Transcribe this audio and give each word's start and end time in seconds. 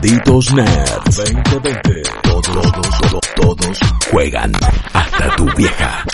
Malditos 0.00 0.54
Nerds 0.54 1.16
2020. 1.16 2.02
Todos, 2.22 2.42
todos, 2.46 3.20
todos 3.36 3.78
juegan. 4.10 4.50
Hasta 4.94 5.36
tu 5.36 5.44
vieja. 5.56 6.04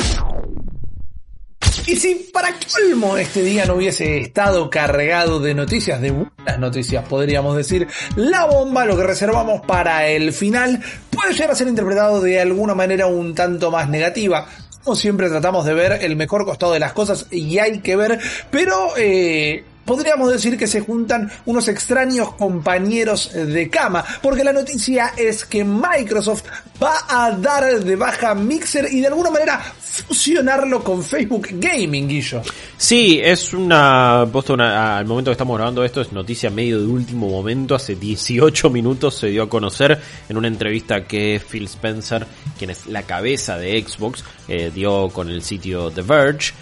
Y 1.86 1.94
si 1.94 2.28
para 2.32 2.48
colmo 2.74 3.16
este 3.16 3.44
día 3.44 3.64
no 3.64 3.74
hubiese 3.74 4.18
estado 4.18 4.68
cargado 4.70 5.38
de 5.38 5.54
noticias, 5.54 6.00
de 6.00 6.10
buenas 6.10 6.58
noticias 6.58 7.06
podríamos 7.08 7.56
decir, 7.56 7.86
la 8.16 8.46
bomba, 8.46 8.84
lo 8.84 8.96
que 8.96 9.04
reservamos 9.04 9.60
para 9.64 10.08
el 10.08 10.32
final, 10.32 10.82
puede 11.10 11.34
llegar 11.34 11.52
a 11.52 11.54
ser 11.54 11.68
interpretado 11.68 12.20
de 12.20 12.40
alguna 12.40 12.74
manera 12.74 13.06
un 13.06 13.36
tanto 13.36 13.70
más 13.70 13.88
negativa. 13.88 14.48
Como 14.82 14.96
siempre 14.96 15.28
tratamos 15.28 15.64
de 15.64 15.74
ver 15.74 15.92
el 16.02 16.16
mejor 16.16 16.44
costado 16.44 16.72
de 16.72 16.80
las 16.80 16.92
cosas 16.92 17.28
y 17.30 17.58
hay 17.58 17.78
que 17.78 17.94
ver, 17.94 18.18
pero 18.50 18.94
eh, 18.96 19.64
podríamos 19.86 20.30
decir 20.30 20.58
que 20.58 20.66
se 20.66 20.80
juntan 20.80 21.30
unos 21.46 21.68
extraños 21.68 22.34
compañeros 22.34 23.32
de 23.32 23.70
cama, 23.70 24.04
porque 24.20 24.44
la 24.44 24.52
noticia 24.52 25.14
es 25.16 25.46
que 25.46 25.64
Microsoft 25.64 26.44
va 26.82 26.96
a 27.08 27.30
dar 27.30 27.82
de 27.82 27.96
baja 27.96 28.34
Mixer 28.34 28.88
y 28.92 29.00
de 29.00 29.06
alguna 29.06 29.30
manera 29.30 29.58
fusionarlo 29.96 30.84
con 30.84 31.02
Facebook 31.02 31.48
Gaming, 31.52 32.08
Guillo. 32.08 32.42
Sí, 32.76 33.18
es 33.22 33.54
una, 33.54 34.26
puesto 34.30 34.52
una, 34.52 34.98
al 34.98 35.06
momento 35.06 35.30
que 35.30 35.32
estamos 35.32 35.56
grabando 35.56 35.84
esto 35.84 36.02
es 36.02 36.12
noticia 36.12 36.50
medio 36.50 36.80
de 36.80 36.86
último 36.86 37.28
momento, 37.28 37.74
hace 37.74 37.96
18 37.96 38.68
minutos 38.68 39.16
se 39.16 39.28
dio 39.28 39.44
a 39.44 39.48
conocer 39.48 39.98
en 40.28 40.36
una 40.36 40.48
entrevista 40.48 41.04
que 41.04 41.40
Phil 41.40 41.64
Spencer, 41.64 42.26
quien 42.58 42.70
es 42.70 42.86
la 42.86 43.02
cabeza 43.02 43.56
de 43.56 43.82
Xbox, 43.82 44.24
eh, 44.48 44.70
dio 44.74 45.08
con 45.08 45.30
el 45.30 45.42
sitio 45.42 45.90
The 45.90 46.02
Verge, 46.02 46.52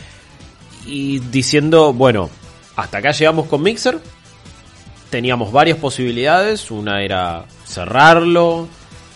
y 0.86 1.18
diciendo, 1.18 1.92
bueno, 1.92 2.30
hasta 2.76 2.98
acá 2.98 3.12
llegamos 3.12 3.46
con 3.46 3.62
Mixer. 3.62 3.98
Teníamos 5.10 5.52
varias 5.52 5.78
posibilidades. 5.78 6.70
Una 6.70 7.02
era 7.02 7.44
cerrarlo, 7.64 8.68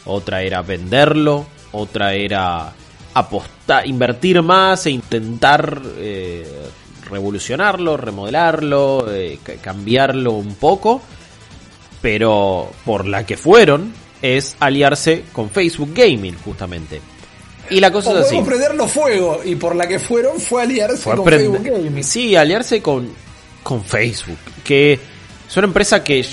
otra 0.05 0.43
era 0.43 0.63
venderlo, 0.63 1.47
otra 1.73 2.15
era 2.15 2.73
apostar, 3.15 3.87
invertir 3.87 4.43
más 4.43 4.87
e 4.87 4.91
intentar 4.91 5.83
eh, 5.97 6.47
revolucionarlo, 7.11 7.97
remodelarlo, 7.97 9.07
eh, 9.11 9.39
cambiarlo 9.61 10.33
un 10.33 10.55
poco. 10.55 11.03
Pero 12.01 12.71
por 12.85 13.07
la 13.07 13.27
que 13.27 13.37
fueron 13.37 13.93
es 14.23 14.57
aliarse 14.61 15.25
con 15.33 15.51
Facebook 15.51 15.93
Gaming, 15.95 16.37
justamente. 16.45 17.01
Y 17.71 17.81
la 17.81 17.91
cosa 17.91 18.11
o 18.11 18.19
es 18.19 18.27
así. 18.27 18.41
prenderlo 18.41 18.87
fuego 18.87 19.41
y 19.45 19.57
por 19.57 19.75
la 19.75 19.87
que 19.87 19.99
fueron 19.99 20.41
fue 20.41 20.63
aliarse 20.63 21.11
con 21.11 21.25
Facebook 21.25 21.65
Gaming. 21.65 22.05
Sí, 22.05 22.37
aliarse 22.37 22.81
con 22.81 23.11
con 23.69 23.85
Facebook, 23.85 24.39
que 24.65 24.95
es 24.95 25.57
una 25.59 25.67
empresa 25.67 26.03
que, 26.03 26.25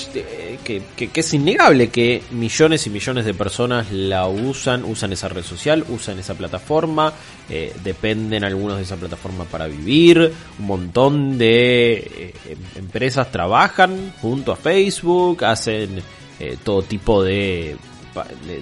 que, 0.63 1.09
es 1.13 1.33
innegable 1.33 1.89
que 1.89 2.23
millones 2.31 2.87
y 2.87 2.89
millones 2.89 3.25
de 3.25 3.33
personas 3.33 3.91
la 3.91 4.25
usan, 4.29 4.85
usan 4.85 5.11
esa 5.11 5.27
red 5.27 5.43
social, 5.43 5.83
usan 5.89 6.17
esa 6.17 6.35
plataforma, 6.35 7.11
eh, 7.49 7.75
dependen 7.83 8.45
algunos 8.45 8.77
de 8.77 8.83
esa 8.83 8.95
plataforma 8.95 9.43
para 9.43 9.67
vivir, 9.67 10.31
un 10.59 10.65
montón 10.65 11.37
de 11.37 12.33
eh, 12.45 12.57
empresas 12.75 13.29
trabajan 13.33 14.13
junto 14.21 14.53
a 14.53 14.55
Facebook, 14.55 15.43
hacen 15.43 16.01
eh, 16.39 16.55
todo 16.63 16.83
tipo 16.83 17.21
de, 17.21 17.75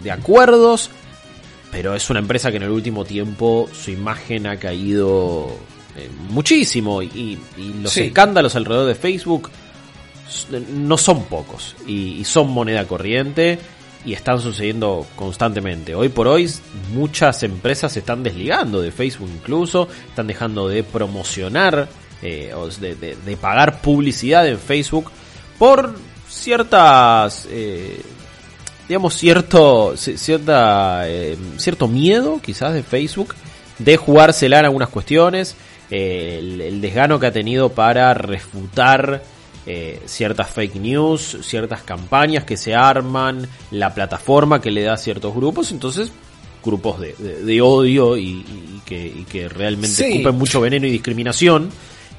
de, 0.02 0.12
acuerdos, 0.12 0.90
pero 1.72 1.94
es 1.94 2.10
una 2.10 2.22
empresa 2.22 2.50
que 2.50 2.58
en 2.58 2.64
el 2.64 2.72
último 2.72 3.06
tiempo 3.06 3.70
su 3.72 3.92
imagen 3.92 4.48
ha 4.48 4.58
caído 4.58 5.60
eh, 5.96 6.10
muchísimo 6.30 7.04
y, 7.04 7.38
los 7.82 7.96
escándalos 7.98 8.56
alrededor 8.56 8.88
de 8.88 8.96
Facebook 8.96 9.52
no 10.74 10.98
son 10.98 11.26
pocos 11.26 11.76
y, 11.86 12.24
son 12.26 12.50
moneda 12.50 12.86
corriente 12.88 13.60
y 14.04 14.14
están 14.14 14.42
sucediendo 14.42 15.06
constantemente. 15.16 15.94
Hoy 15.94 16.10
por 16.10 16.28
hoy 16.28 16.50
muchas 16.94 17.44
empresas 17.44 17.94
se 17.94 18.00
están 18.00 18.24
desligando 18.24 18.82
de 18.82 18.92
Facebook 18.92 19.30
incluso, 19.32 19.88
están 20.08 20.26
dejando 20.26 20.68
de 20.68 20.84
promocionar 20.84 21.88
eh, 22.24 22.54
o 22.56 22.68
de, 22.70 23.38
pagar 23.40 23.80
publicidad 23.82 24.48
en 24.48 24.60
Facebook 24.60 25.12
por 25.60 25.96
ciertas... 26.28 27.48
Eh, 27.52 28.02
digamos 28.86 29.14
cierto 29.14 29.96
cierta 29.96 31.06
cierto 31.56 31.88
miedo 31.88 32.42
quizás 32.44 32.74
de 32.74 32.84
Facebook 32.84 33.34
de 33.80 33.96
jugársela 33.96 34.60
en 34.60 34.66
algunas 34.66 34.90
cuestiones 34.90 35.56
el, 35.94 36.82
desgano 36.82 37.20
que 37.20 37.28
ha 37.28 37.32
tenido 37.32 37.70
para 37.70 38.14
refutar 38.16 39.24
eh, 39.66 40.02
ciertas 40.06 40.50
fake 40.50 40.76
news, 40.76 41.38
ciertas 41.42 41.84
campañas 41.84 42.44
que 42.44 42.58
se 42.58 42.74
arman, 42.74 43.48
la 43.72 43.94
plataforma 43.94 44.60
que 44.60 44.72
le 44.72 44.84
da 44.84 44.94
a 44.94 44.98
ciertos 44.98 45.36
grupos, 45.36 45.72
entonces 45.72 46.12
grupos 46.64 47.00
de, 47.00 47.62
odio 47.62 48.18
y, 48.18 48.44
que, 48.86 49.50
realmente 49.50 50.14
ocupen 50.16 50.36
mucho 50.36 50.62
veneno 50.62 50.88
y 50.88 50.92
discriminación. 50.92 51.70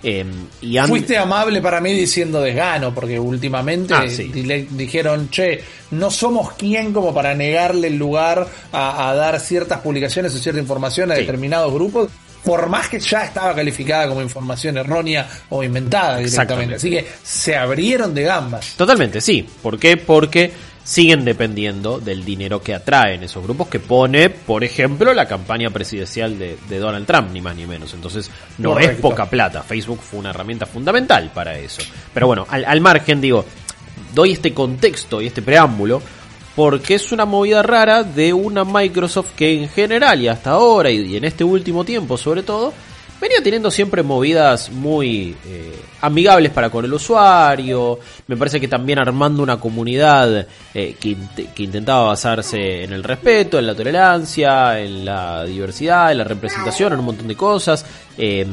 Em, 0.02 0.28
y 0.60 0.76
Fuiste 0.80 1.16
amable 1.16 1.62
para 1.62 1.80
mí 1.80 1.94
diciendo 1.94 2.42
desgano, 2.42 2.94
porque 2.94 3.18
últimamente 3.18 3.94
ah, 3.94 4.04
dijeron, 4.04 5.30
che, 5.30 5.62
no 5.92 6.10
somos 6.10 6.52
quien 6.52 6.92
como 6.92 7.14
para 7.14 7.34
negarle 7.34 7.88
el 7.88 7.96
lugar 7.96 8.46
a, 8.70 9.14
dar 9.14 9.40
ciertas 9.40 9.80
publicaciones 9.80 10.34
o 10.34 10.38
cierta 10.38 10.60
información 10.60 11.10
a 11.10 11.14
determinados 11.14 11.72
grupos 11.72 12.10
por 12.44 12.68
más 12.68 12.88
que 12.88 13.00
ya 13.00 13.24
estaba 13.24 13.54
calificada 13.54 14.08
como 14.08 14.20
información 14.20 14.76
errónea 14.76 15.26
o 15.48 15.62
inventada 15.62 16.18
directamente. 16.18 16.74
Así 16.76 16.90
que 16.90 17.06
se 17.22 17.56
abrieron 17.56 18.14
de 18.14 18.22
gambas. 18.22 18.74
Totalmente, 18.76 19.20
sí. 19.20 19.46
¿Por 19.62 19.78
qué? 19.78 19.96
Porque 19.96 20.52
siguen 20.84 21.24
dependiendo 21.24 21.98
del 21.98 22.24
dinero 22.24 22.62
que 22.62 22.74
atraen 22.74 23.22
esos 23.22 23.42
grupos 23.42 23.68
que 23.68 23.80
pone, 23.80 24.28
por 24.28 24.62
ejemplo, 24.62 25.14
la 25.14 25.26
campaña 25.26 25.70
presidencial 25.70 26.38
de, 26.38 26.58
Donald 26.78 27.06
Trump, 27.06 27.30
ni 27.32 27.40
más 27.40 27.56
ni 27.56 27.66
menos. 27.66 27.94
Entonces, 27.94 28.30
no 28.58 28.78
es 28.78 28.90
poca 28.98 29.24
plata. 29.26 29.62
Facebook 29.62 30.00
fue 30.00 30.20
una 30.20 30.30
herramienta 30.30 30.66
fundamental 30.66 31.30
para 31.34 31.58
eso. 31.58 31.82
Pero 32.12 32.26
bueno, 32.26 32.46
al, 32.50 32.66
al 32.66 32.80
margen, 32.82 33.22
digo, 33.22 33.46
doy 34.12 34.32
este 34.32 34.52
contexto 34.52 35.22
y 35.22 35.28
este 35.28 35.40
preámbulo 35.40 36.02
porque 36.56 36.94
es 36.94 37.12
una 37.12 37.24
movida 37.24 37.62
rara 37.62 38.02
de 38.02 38.32
una 38.32 38.64
Microsoft 38.64 39.32
que 39.36 39.62
en 39.62 39.68
general 39.68 40.20
y 40.20 40.28
hasta 40.28 40.50
ahora 40.50 40.90
y 40.90 41.16
en 41.16 41.24
este 41.24 41.44
último 41.44 41.84
tiempo 41.84 42.16
sobre 42.16 42.42
todo 42.42 42.72
venía 43.24 43.42
teniendo 43.42 43.70
siempre 43.70 44.02
movidas 44.02 44.70
muy 44.70 45.34
eh, 45.46 45.80
amigables 46.02 46.52
para 46.52 46.68
con 46.68 46.84
el 46.84 46.92
usuario. 46.92 47.98
Me 48.26 48.36
parece 48.36 48.60
que 48.60 48.68
también 48.68 48.98
armando 48.98 49.42
una 49.42 49.58
comunidad 49.58 50.46
eh, 50.74 50.96
que, 51.00 51.16
intentaba 51.62 52.08
basarse 52.08 52.84
en 52.84 52.92
el 52.92 53.02
respeto 53.02 53.58
en 53.58 53.66
la 53.66 53.74
tolerancia 53.74 54.78
en 54.78 55.06
la 55.06 55.44
diversidad 55.44 56.12
en 56.12 56.18
la 56.18 56.24
representación 56.24 56.92
en 56.92 56.98
un 56.98 57.04
montón 57.06 57.28
de 57.28 57.36
cosas. 57.36 57.86
Eh, 58.18 58.46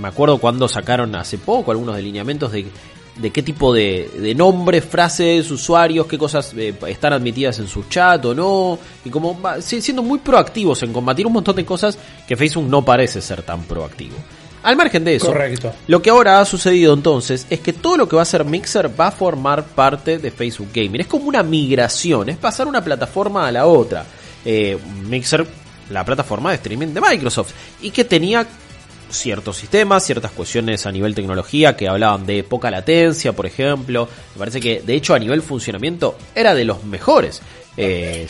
me 0.00 0.08
acuerdo 0.08 0.38
cuando 0.38 0.68
sacaron 0.68 1.14
hace 1.14 1.38
poco 1.38 1.70
algunos 1.70 1.96
delineamientos 1.96 2.52
de 2.52 2.66
de 3.16 3.30
qué 3.30 3.42
tipo 3.42 3.72
de, 3.72 4.10
de 4.18 4.34
nombres, 4.34 4.84
frases, 4.84 5.50
usuarios, 5.50 6.06
qué 6.06 6.18
cosas 6.18 6.52
eh, 6.56 6.74
están 6.88 7.12
admitidas 7.12 7.58
en 7.60 7.68
su 7.68 7.84
chat 7.84 8.24
o 8.24 8.34
no, 8.34 8.78
y 9.04 9.10
como 9.10 9.38
siendo 9.60 10.02
muy 10.02 10.18
proactivos 10.18 10.82
en 10.82 10.92
combatir 10.92 11.26
un 11.26 11.32
montón 11.32 11.56
de 11.56 11.64
cosas 11.64 11.96
que 12.26 12.36
Facebook 12.36 12.68
no 12.68 12.84
parece 12.84 13.20
ser 13.20 13.42
tan 13.42 13.62
proactivo. 13.62 14.16
Al 14.64 14.76
margen 14.76 15.04
de 15.04 15.16
eso, 15.16 15.32
lo 15.88 16.00
que 16.00 16.08
ahora 16.08 16.40
ha 16.40 16.44
sucedido 16.46 16.94
entonces 16.94 17.46
es 17.50 17.60
que 17.60 17.74
todo 17.74 17.98
lo 17.98 18.08
que 18.08 18.16
va 18.16 18.22
a 18.22 18.24
ser 18.24 18.46
Mixer 18.46 18.98
va 18.98 19.08
a 19.08 19.10
formar 19.10 19.62
parte 19.62 20.16
de 20.16 20.30
Facebook 20.30 20.70
Gaming. 20.72 21.02
Es 21.02 21.06
como 21.06 21.26
una 21.26 21.42
migración, 21.42 22.30
es 22.30 22.38
pasar 22.38 22.66
una 22.66 22.82
plataforma 22.82 23.46
a 23.46 23.52
la 23.52 23.66
otra. 23.66 24.06
Eh, 24.42 24.78
Mixer, 25.06 25.46
la 25.90 26.02
plataforma 26.02 26.48
de 26.48 26.56
streaming 26.56 26.94
de 26.94 27.00
Microsoft, 27.02 27.52
y 27.82 27.90
que 27.90 28.04
tenía 28.04 28.46
ciertos 29.10 29.56
sistemas, 29.56 30.04
ciertas 30.04 30.32
cuestiones 30.32 30.86
a 30.86 30.92
nivel 30.92 31.14
tecnología 31.14 31.76
que 31.76 31.88
hablaban 31.88 32.26
de 32.26 32.42
poca 32.44 32.70
latencia, 32.70 33.32
por 33.32 33.46
ejemplo. 33.46 34.08
Me 34.34 34.38
parece 34.38 34.60
que, 34.60 34.82
de 34.82 34.94
hecho, 34.94 35.14
a 35.14 35.18
nivel 35.18 35.42
funcionamiento 35.42 36.16
era 36.34 36.54
de 36.54 36.64
los 36.64 36.84
mejores. 36.84 37.40
Eh, 37.76 38.28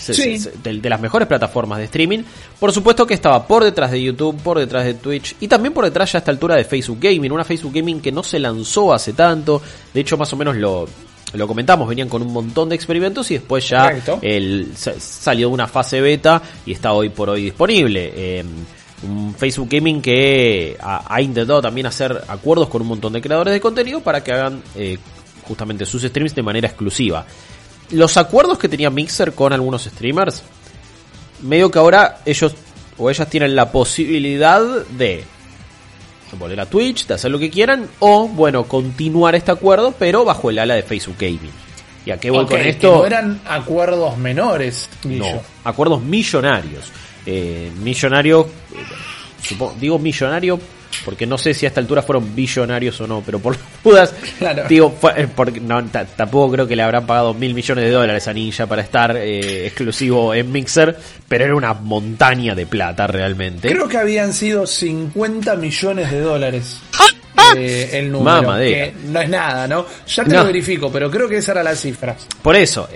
de, 0.62 0.88
las 0.88 1.00
mejores 1.00 1.28
plataformas 1.28 1.78
de 1.78 1.84
streaming. 1.84 2.20
Por 2.58 2.72
supuesto 2.72 3.06
que 3.06 3.12
estaba 3.12 3.46
por 3.46 3.62
detrás 3.62 3.90
de 3.90 4.02
YouTube, 4.02 4.40
por 4.42 4.58
detrás 4.58 4.86
de 4.86 4.94
Twitch 4.94 5.36
y 5.40 5.48
también 5.48 5.74
por 5.74 5.84
detrás 5.84 6.12
ya 6.12 6.18
a 6.18 6.20
esta 6.20 6.30
altura 6.30 6.56
de 6.56 6.64
Facebook 6.64 6.98
Gaming. 7.00 7.30
Una 7.30 7.44
Facebook 7.44 7.74
Gaming 7.74 8.00
que 8.00 8.10
no 8.10 8.22
se 8.22 8.38
lanzó 8.38 8.94
hace 8.94 9.12
tanto. 9.12 9.60
De 9.92 10.00
hecho, 10.00 10.16
más 10.16 10.32
o 10.32 10.36
menos 10.36 10.56
lo, 10.56 10.88
lo 11.34 11.46
comentamos, 11.46 11.88
venían 11.88 12.08
con 12.08 12.22
un 12.22 12.32
montón 12.32 12.68
de 12.68 12.76
experimentos 12.76 13.30
y 13.30 13.34
después 13.34 13.68
ya 13.68 13.92
el, 14.22 14.72
salió 14.76 15.48
de 15.48 15.54
una 15.54 15.66
fase 15.66 16.00
beta 16.00 16.40
y 16.64 16.72
está 16.72 16.92
hoy 16.92 17.10
por 17.10 17.30
hoy 17.30 17.44
disponible. 17.44 18.12
Eh, 18.14 18.44
un 19.04 19.34
Facebook 19.34 19.68
Gaming 19.70 20.00
que 20.00 20.76
ha, 20.80 21.20
intentado 21.20 21.62
también 21.62 21.86
hacer 21.86 22.24
acuerdos 22.28 22.68
con 22.68 22.82
un 22.82 22.88
montón 22.88 23.12
de 23.12 23.20
creadores 23.20 23.52
de 23.52 23.60
contenido 23.60 24.00
para 24.00 24.22
que 24.22 24.32
hagan 24.32 24.62
eh, 24.74 24.98
justamente 25.46 25.86
sus 25.86 26.02
streams 26.02 26.34
de 26.34 26.42
manera 26.42 26.68
exclusiva. 26.68 27.24
Los 27.90 28.16
acuerdos 28.16 28.58
que 28.58 28.68
tenía 28.68 28.90
Mixer 28.90 29.32
con 29.32 29.52
algunos 29.52 29.84
streamers, 29.84 30.42
medio 31.42 31.70
que 31.70 31.78
ahora 31.78 32.20
ellos 32.24 32.54
o 32.96 33.10
ellas 33.10 33.28
tienen 33.28 33.54
la 33.54 33.70
posibilidad 33.70 34.60
de 34.86 35.24
volver 36.38 36.60
a 36.60 36.66
Twitch, 36.66 37.06
de 37.06 37.14
hacer 37.14 37.30
lo 37.30 37.38
que 37.38 37.50
quieran, 37.50 37.88
o 38.00 38.28
bueno, 38.28 38.64
continuar 38.64 39.34
este 39.34 39.52
acuerdo, 39.52 39.94
pero 39.98 40.24
bajo 40.24 40.50
el 40.50 40.58
ala 40.58 40.74
de 40.74 40.82
Facebook 40.82 41.16
Gaming. 41.18 41.52
¿Y 42.06 42.10
a 42.10 42.18
qué 42.18 42.30
voy 42.30 42.44
con 42.46 42.60
esto? 42.60 42.92
Que 42.92 42.98
no 42.98 43.06
eran 43.06 43.40
acuerdos 43.46 44.18
menores, 44.18 44.88
No, 45.04 45.40
acuerdos 45.64 46.02
millonarios. 46.02 46.90
Eh, 47.26 47.70
millonario, 47.82 48.48
digo 49.80 49.98
millonario 49.98 50.60
porque 51.04 51.26
no 51.26 51.38
sé 51.38 51.54
si 51.54 51.66
a 51.66 51.68
esta 51.68 51.80
altura 51.80 52.02
fueron 52.02 52.34
billonarios 52.34 53.00
o 53.00 53.06
no, 53.06 53.22
pero 53.24 53.38
por 53.38 53.56
dudas, 53.82 54.14
digo, 54.68 54.96
eh, 55.16 55.26
porque 55.34 55.60
no, 55.60 55.84
tampoco 55.84 56.52
creo 56.52 56.66
que 56.66 56.76
le 56.76 56.82
habrán 56.82 57.06
pagado 57.06 57.34
mil 57.34 57.54
millones 57.54 57.84
de 57.84 57.90
dólares 57.90 58.28
a 58.28 58.32
Ninja 58.32 58.66
para 58.66 58.82
estar 58.82 59.16
eh, 59.16 59.66
exclusivo 59.66 60.34
en 60.34 60.52
Mixer, 60.52 60.96
pero 61.28 61.44
era 61.44 61.54
una 61.54 61.74
montaña 61.74 62.54
de 62.54 62.66
plata 62.66 63.06
realmente. 63.06 63.68
Creo 63.68 63.88
que 63.88 63.98
habían 63.98 64.32
sido 64.32 64.66
50 64.66 65.56
millones 65.56 66.10
de 66.10 66.20
dólares. 66.20 66.80
Eh, 67.56 67.90
el 67.92 68.10
número, 68.10 68.56
que 68.56 68.94
no 69.06 69.20
es 69.20 69.28
nada, 69.28 69.68
¿no? 69.68 69.86
Ya 70.06 70.24
te 70.24 70.34
lo 70.34 70.44
verifico, 70.44 70.90
pero 70.90 71.10
creo 71.10 71.28
que 71.28 71.36
esa 71.36 71.52
era 71.52 71.62
la 71.62 71.76
cifra. 71.76 72.16
Por 72.42 72.56
eso, 72.56 72.88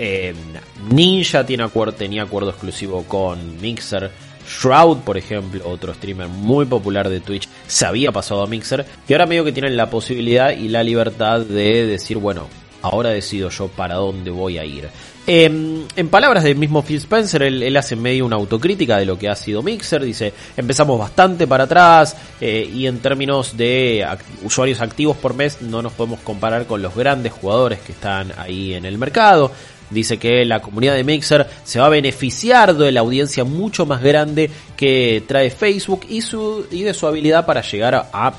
Ninja 0.90 1.44
tiene 1.44 1.64
acuerdo, 1.64 1.94
tenía 1.94 2.22
acuerdo 2.22 2.50
exclusivo 2.50 3.04
con 3.04 3.60
Mixer 3.60 4.10
Shroud, 4.48 4.98
por 4.98 5.18
ejemplo, 5.18 5.68
otro 5.68 5.92
streamer 5.92 6.28
muy 6.28 6.64
popular 6.64 7.08
de 7.08 7.20
Twitch, 7.20 7.48
se 7.66 7.86
había 7.86 8.12
pasado 8.12 8.42
a 8.42 8.46
Mixer 8.46 8.86
y 9.06 9.12
ahora 9.12 9.26
medio 9.26 9.44
que 9.44 9.52
tienen 9.52 9.76
la 9.76 9.90
posibilidad 9.90 10.50
y 10.50 10.68
la 10.68 10.82
libertad 10.82 11.40
de 11.40 11.86
decir, 11.86 12.16
bueno, 12.16 12.46
ahora 12.80 13.10
decido 13.10 13.50
yo 13.50 13.68
para 13.68 13.96
dónde 13.96 14.30
voy 14.30 14.58
a 14.58 14.64
ir. 14.64 14.88
Em, 15.26 15.82
en 15.94 16.08
palabras 16.08 16.42
del 16.42 16.56
mismo 16.56 16.82
Phil 16.82 16.96
Spencer, 16.96 17.42
él, 17.42 17.76
hace 17.76 17.96
medio 17.96 18.24
una 18.24 18.36
autocrítica 18.36 18.96
de 18.96 19.04
lo 19.04 19.18
que 19.18 19.28
ha 19.28 19.36
sido 19.36 19.62
Mixer, 19.62 20.02
dice, 20.02 20.32
empezamos 20.56 20.98
bastante 20.98 21.46
para 21.46 21.64
atrás 21.64 22.16
eh, 22.40 22.70
y 22.72 22.86
en 22.86 23.00
términos 23.00 23.54
de 23.54 24.06
usuarios 24.42 24.80
activos 24.80 25.18
por 25.18 25.34
mes 25.34 25.60
no 25.60 25.82
nos 25.82 25.92
podemos 25.92 26.20
comparar 26.20 26.64
con 26.64 26.80
los 26.80 26.94
grandes 26.96 27.32
jugadores 27.32 27.80
que 27.80 27.92
están 27.92 28.32
ahí 28.38 28.72
en 28.72 28.86
el 28.86 28.96
mercado. 28.96 29.52
Dice 29.90 30.18
que 30.18 30.44
la 30.44 30.60
comunidad 30.60 30.94
de 30.94 31.04
Mixer 31.04 31.46
se 31.64 31.78
va 31.78 31.86
a 31.86 31.90
beneficiar 31.90 32.74
de 32.76 32.92
la 32.92 33.00
audiencia 33.00 33.44
mucho 33.44 33.86
más 33.86 34.02
grande 34.02 34.50
que 34.76 35.22
trae 35.26 35.50
Facebook 35.50 36.06
y, 36.08 36.20
su, 36.20 36.66
y 36.70 36.82
de 36.82 36.94
su 36.94 37.06
habilidad 37.06 37.46
para 37.46 37.62
llegar 37.62 37.94
a, 38.12 38.32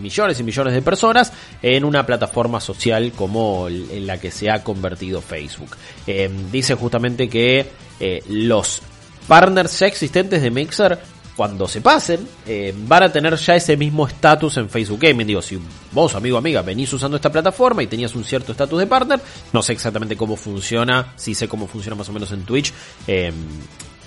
millones 0.00 0.38
y 0.40 0.42
millones 0.42 0.74
de 0.74 0.82
personas 0.82 1.32
en 1.62 1.84
una 1.84 2.04
plataforma 2.04 2.60
social 2.60 3.12
como 3.16 3.68
en 3.68 4.06
la 4.06 4.18
que 4.18 4.30
se 4.30 4.50
ha 4.50 4.62
convertido 4.62 5.20
Facebook. 5.20 5.76
Eh, 6.06 6.30
dice 6.52 6.74
justamente 6.74 7.28
que 7.28 7.66
eh, 8.00 8.22
los 8.28 8.82
partners 9.26 9.82
existentes 9.82 10.42
de 10.42 10.50
Mixer 10.50 10.98
cuando 11.36 11.66
se 11.66 11.80
pasen, 11.80 12.26
eh, 12.46 12.72
van 12.76 13.04
a 13.04 13.12
tener 13.12 13.34
ya 13.36 13.56
ese 13.56 13.76
mismo 13.76 14.06
estatus 14.06 14.56
en 14.56 14.68
Facebook 14.68 15.00
Gaming. 15.00 15.26
Digo, 15.26 15.42
si 15.42 15.58
vos, 15.92 16.14
amigo 16.14 16.38
amiga, 16.38 16.62
venís 16.62 16.92
usando 16.92 17.16
esta 17.16 17.30
plataforma 17.30 17.82
y 17.82 17.86
tenías 17.86 18.14
un 18.14 18.24
cierto 18.24 18.52
estatus 18.52 18.78
de 18.78 18.86
partner, 18.86 19.20
no 19.52 19.62
sé 19.62 19.72
exactamente 19.72 20.16
cómo 20.16 20.36
funciona, 20.36 21.12
sí 21.16 21.34
sé 21.34 21.48
cómo 21.48 21.66
funciona 21.66 21.96
más 21.96 22.08
o 22.08 22.12
menos 22.12 22.30
en 22.32 22.44
Twitch. 22.44 22.72
Em, 23.06 23.34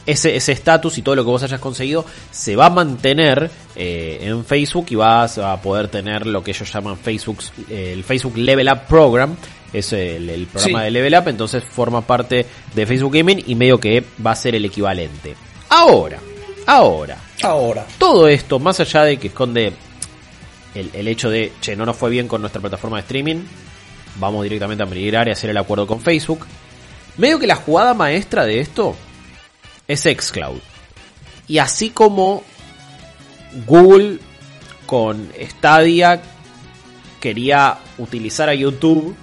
ese 0.05 0.51
estatus 0.53 0.97
y 0.97 1.01
todo 1.01 1.15
lo 1.15 1.25
que 1.25 1.29
vos 1.29 1.43
hayas 1.43 1.59
conseguido 1.59 2.05
se 2.31 2.55
va 2.55 2.67
a 2.67 2.69
mantener 2.69 3.51
eh, 3.75 4.19
en 4.21 4.45
Facebook 4.45 4.85
y 4.89 4.95
vas 4.95 5.37
a 5.37 5.61
poder 5.61 5.89
tener 5.89 6.25
lo 6.25 6.41
que 6.41 6.51
ellos 6.51 6.71
llaman 6.71 6.97
Facebook, 6.97 7.39
el 7.69 8.05
Facebook 8.05 8.37
Level 8.37 8.69
Up 8.71 8.87
Program, 8.87 9.35
es 9.73 9.91
el, 9.91 10.47
programa 10.47 10.83
de 10.83 10.91
Level 10.91 11.13
Up, 11.13 11.27
entonces 11.27 11.61
forma 11.61 12.01
parte 12.07 12.45
de 12.73 12.85
Facebook 12.85 13.13
Gaming 13.13 13.43
y 13.47 13.55
medio 13.55 13.81
que 13.81 14.01
va 14.25 14.31
a 14.31 14.35
ser 14.35 14.55
el 14.55 14.63
equivalente. 14.63 15.35
Ahora, 15.69 16.19
Ahora. 16.67 17.17
Ahora. 17.41 17.85
Todo 17.97 18.27
esto, 18.27 18.59
más 18.59 18.79
allá 18.79 19.03
de 19.03 19.17
que 19.17 19.27
esconde 19.27 19.73
el, 20.75 21.07
hecho 21.07 21.29
de, 21.29 21.53
che, 21.61 21.75
no 21.75 21.85
nos 21.85 21.95
fue 21.95 22.09
bien 22.09 22.27
con 22.27 22.41
nuestra 22.41 22.61
plataforma 22.61 22.97
de 22.97 23.01
streaming, 23.01 23.43
vamos 24.19 24.43
directamente 24.43 24.83
a 24.83 24.85
migrar 24.85 25.27
y 25.27 25.31
hacer 25.31 25.49
el 25.49 25.57
acuerdo 25.57 25.87
con 25.87 26.01
Facebook. 26.01 26.45
Medio 27.17 27.39
que 27.39 27.47
la 27.47 27.55
jugada 27.55 27.93
maestra 27.93 28.45
de 28.45 28.59
esto 28.59 28.95
es 29.87 30.01
Xcloud. 30.01 30.59
Y 31.47 31.57
así 31.57 31.89
como 31.89 32.43
Google 33.65 34.19
con 34.85 35.31
Stadia 35.39 36.21
quería 37.21 37.77
utilizar 37.97 38.49
a 38.49 38.53
YouTube 38.53 39.15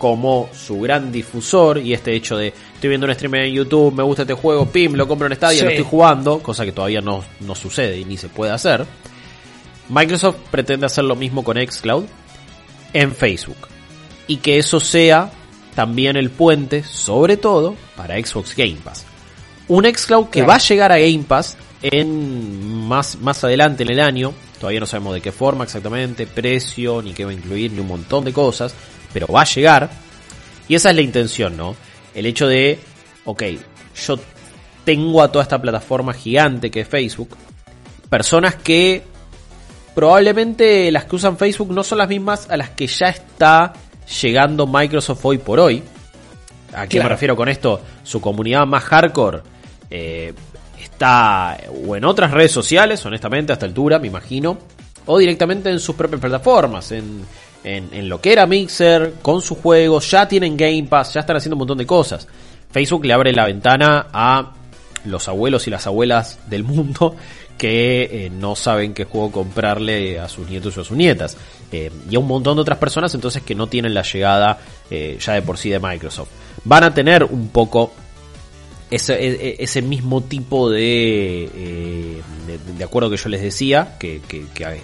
como 0.00 0.48
su 0.54 0.80
gran 0.80 1.12
difusor 1.12 1.76
y 1.76 1.92
este 1.92 2.16
hecho 2.16 2.38
de 2.38 2.54
estoy 2.74 2.88
viendo 2.88 3.06
un 3.06 3.12
streamer 3.12 3.42
en 3.42 3.52
YouTube, 3.52 3.94
me 3.94 4.02
gusta 4.02 4.22
este 4.22 4.32
juego, 4.32 4.64
pim, 4.64 4.94
lo 4.94 5.06
compro 5.06 5.26
en 5.26 5.36
Stadia, 5.36 5.62
lo 5.62 5.68
estoy 5.68 5.84
jugando, 5.84 6.38
cosa 6.38 6.64
que 6.64 6.72
todavía 6.72 7.02
no, 7.02 7.22
no 7.40 7.54
sucede 7.54 7.98
y 7.98 8.06
ni 8.06 8.16
se 8.16 8.30
puede 8.30 8.50
hacer. 8.50 8.86
Microsoft 9.90 10.36
pretende 10.50 10.86
hacer 10.86 11.04
lo 11.04 11.16
mismo 11.16 11.44
con 11.44 11.58
Xcloud 11.58 12.04
en 12.94 13.12
Facebook 13.12 13.58
y 14.26 14.38
que 14.38 14.56
eso 14.56 14.80
sea 14.80 15.30
también 15.74 16.16
el 16.16 16.30
puente, 16.30 16.82
sobre 16.82 17.36
todo, 17.36 17.76
para 17.94 18.14
Xbox 18.14 18.56
Game 18.56 18.78
Pass. 18.82 19.04
Un 19.68 19.84
Xcloud 19.84 20.28
que 20.30 20.40
va 20.40 20.54
a 20.54 20.60
llegar 20.60 20.92
a 20.92 20.98
Game 20.98 21.24
Pass 21.28 21.58
en 21.82 22.88
más, 22.88 23.18
más 23.18 23.44
adelante 23.44 23.82
en 23.82 23.92
el 23.92 24.00
año. 24.00 24.32
Todavía 24.58 24.80
no 24.80 24.86
sabemos 24.86 25.12
de 25.12 25.20
qué 25.20 25.30
forma 25.30 25.64
exactamente, 25.64 26.26
precio, 26.26 27.02
ni 27.02 27.12
qué 27.12 27.26
va 27.26 27.32
a 27.32 27.34
incluir, 27.34 27.72
ni 27.72 27.80
un 27.80 27.88
montón 27.88 28.24
de 28.24 28.32
cosas 28.32 28.74
pero 29.12 29.26
va 29.26 29.42
a 29.42 29.44
llegar. 29.44 29.90
Y 30.68 30.74
esa 30.74 30.90
es 30.90 30.96
la 30.96 31.02
intención, 31.02 31.56
¿no? 31.56 31.76
El 32.14 32.26
hecho 32.26 32.46
de, 32.46 32.78
ok, 33.24 33.42
yo 34.06 34.18
tengo 34.84 35.22
a 35.22 35.30
toda 35.30 35.42
esta 35.42 35.60
plataforma 35.60 36.12
gigante 36.12 36.70
que 36.70 36.80
es 36.80 36.88
Facebook, 36.88 37.36
personas 38.08 38.56
que 38.56 39.02
probablemente 39.94 40.90
las 40.90 41.04
que 41.04 41.16
usan 41.16 41.36
Facebook 41.36 41.72
no 41.72 41.82
son 41.82 41.98
las 41.98 42.08
mismas 42.08 42.48
a 42.50 42.56
las 42.56 42.70
que 42.70 42.86
ya 42.86 43.08
está 43.08 43.72
llegando 44.22 44.66
Microsoft 44.66 45.24
hoy 45.24 45.38
por 45.38 45.60
hoy. 45.60 45.82
¿A 46.72 46.86
qué 46.86 47.02
me 47.02 47.08
refiero 47.08 47.34
con 47.36 47.48
esto? 47.48 47.80
Su 48.04 48.20
comunidad 48.20 48.64
más 48.66 48.84
hardcore 48.84 49.40
eh, 49.90 50.32
está 50.80 51.58
o 51.86 51.96
en 51.96 52.04
otras 52.04 52.30
redes 52.30 52.52
sociales, 52.52 53.04
honestamente, 53.04 53.52
a 53.52 53.54
esta 53.54 53.66
altura, 53.66 53.98
me 53.98 54.06
imagino, 54.06 54.58
o 55.06 55.18
directamente 55.18 55.70
en 55.70 55.80
sus 55.80 55.96
propias 55.96 56.20
plataformas, 56.20 56.92
en 56.92 57.24
en, 57.64 58.08
lo 58.08 58.20
que 58.20 58.32
era 58.32 58.46
Mixer, 58.46 59.14
con 59.22 59.42
sus 59.42 59.58
juegos, 59.58 60.10
ya 60.10 60.26
tienen 60.26 60.56
Game 60.56 60.84
Pass, 60.84 61.14
ya 61.14 61.20
están 61.20 61.36
haciendo 61.36 61.56
un 61.56 61.60
montón 61.60 61.78
de 61.78 61.86
cosas. 61.86 62.26
Facebook 62.70 63.04
le 63.04 63.12
abre 63.12 63.32
la 63.32 63.46
ventana 63.46 64.06
a 64.12 64.52
los 65.04 65.28
abuelos 65.28 65.66
y 65.66 65.70
las 65.70 65.86
abuelas 65.86 66.38
del 66.48 66.64
mundo 66.64 67.16
que 67.58 68.02
eh, 68.26 68.30
no 68.30 68.56
saben 68.56 68.94
qué 68.94 69.04
juego 69.04 69.30
comprarle 69.30 70.18
a 70.18 70.28
sus 70.28 70.48
nietos 70.48 70.76
o 70.78 70.80
a 70.80 70.84
sus 70.84 70.96
nietas. 70.96 71.36
Eh, 71.72 71.90
y 72.08 72.16
a 72.16 72.18
un 72.18 72.26
montón 72.26 72.56
de 72.56 72.62
otras 72.62 72.78
personas 72.78 73.14
entonces 73.14 73.42
que 73.42 73.54
no 73.54 73.66
tienen 73.66 73.92
la 73.92 74.02
llegada 74.02 74.58
eh, 74.90 75.18
ya 75.20 75.34
de 75.34 75.42
por 75.42 75.58
sí 75.58 75.68
de 75.68 75.78
Microsoft. 75.78 76.30
Van 76.64 76.84
a 76.84 76.94
tener 76.94 77.24
un 77.24 77.48
poco 77.48 77.92
ese, 78.90 79.14
e, 79.14 79.56
e, 79.62 79.82
mismo 79.82 80.22
tipo 80.22 80.70
de, 80.70 82.20
de, 82.76 82.84
acuerdo 82.84 83.08
que 83.08 83.16
yo 83.16 83.28
les 83.28 83.40
decía, 83.40 83.96
que, 84.00 84.20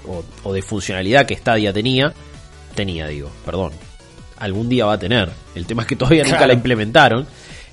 o, 0.07 0.23
o, 0.45 0.53
de 0.53 0.63
funcionalidad 0.63 1.27
que 1.27 1.35
Stadia 1.35 1.73
tenía, 1.73 2.15
tenía, 2.77 3.09
digo, 3.09 3.31
perdón. 3.45 3.73
Algún 4.39 4.69
día 4.69 4.87
va 4.87 4.93
a 4.93 4.99
tener. 4.99 5.31
El 5.57 5.67
tema 5.67 5.83
es 5.83 5.89
que 5.89 5.97
todavía 5.97 6.23
nunca 6.23 6.47
la 6.47 6.53
implementaron. 6.53 7.27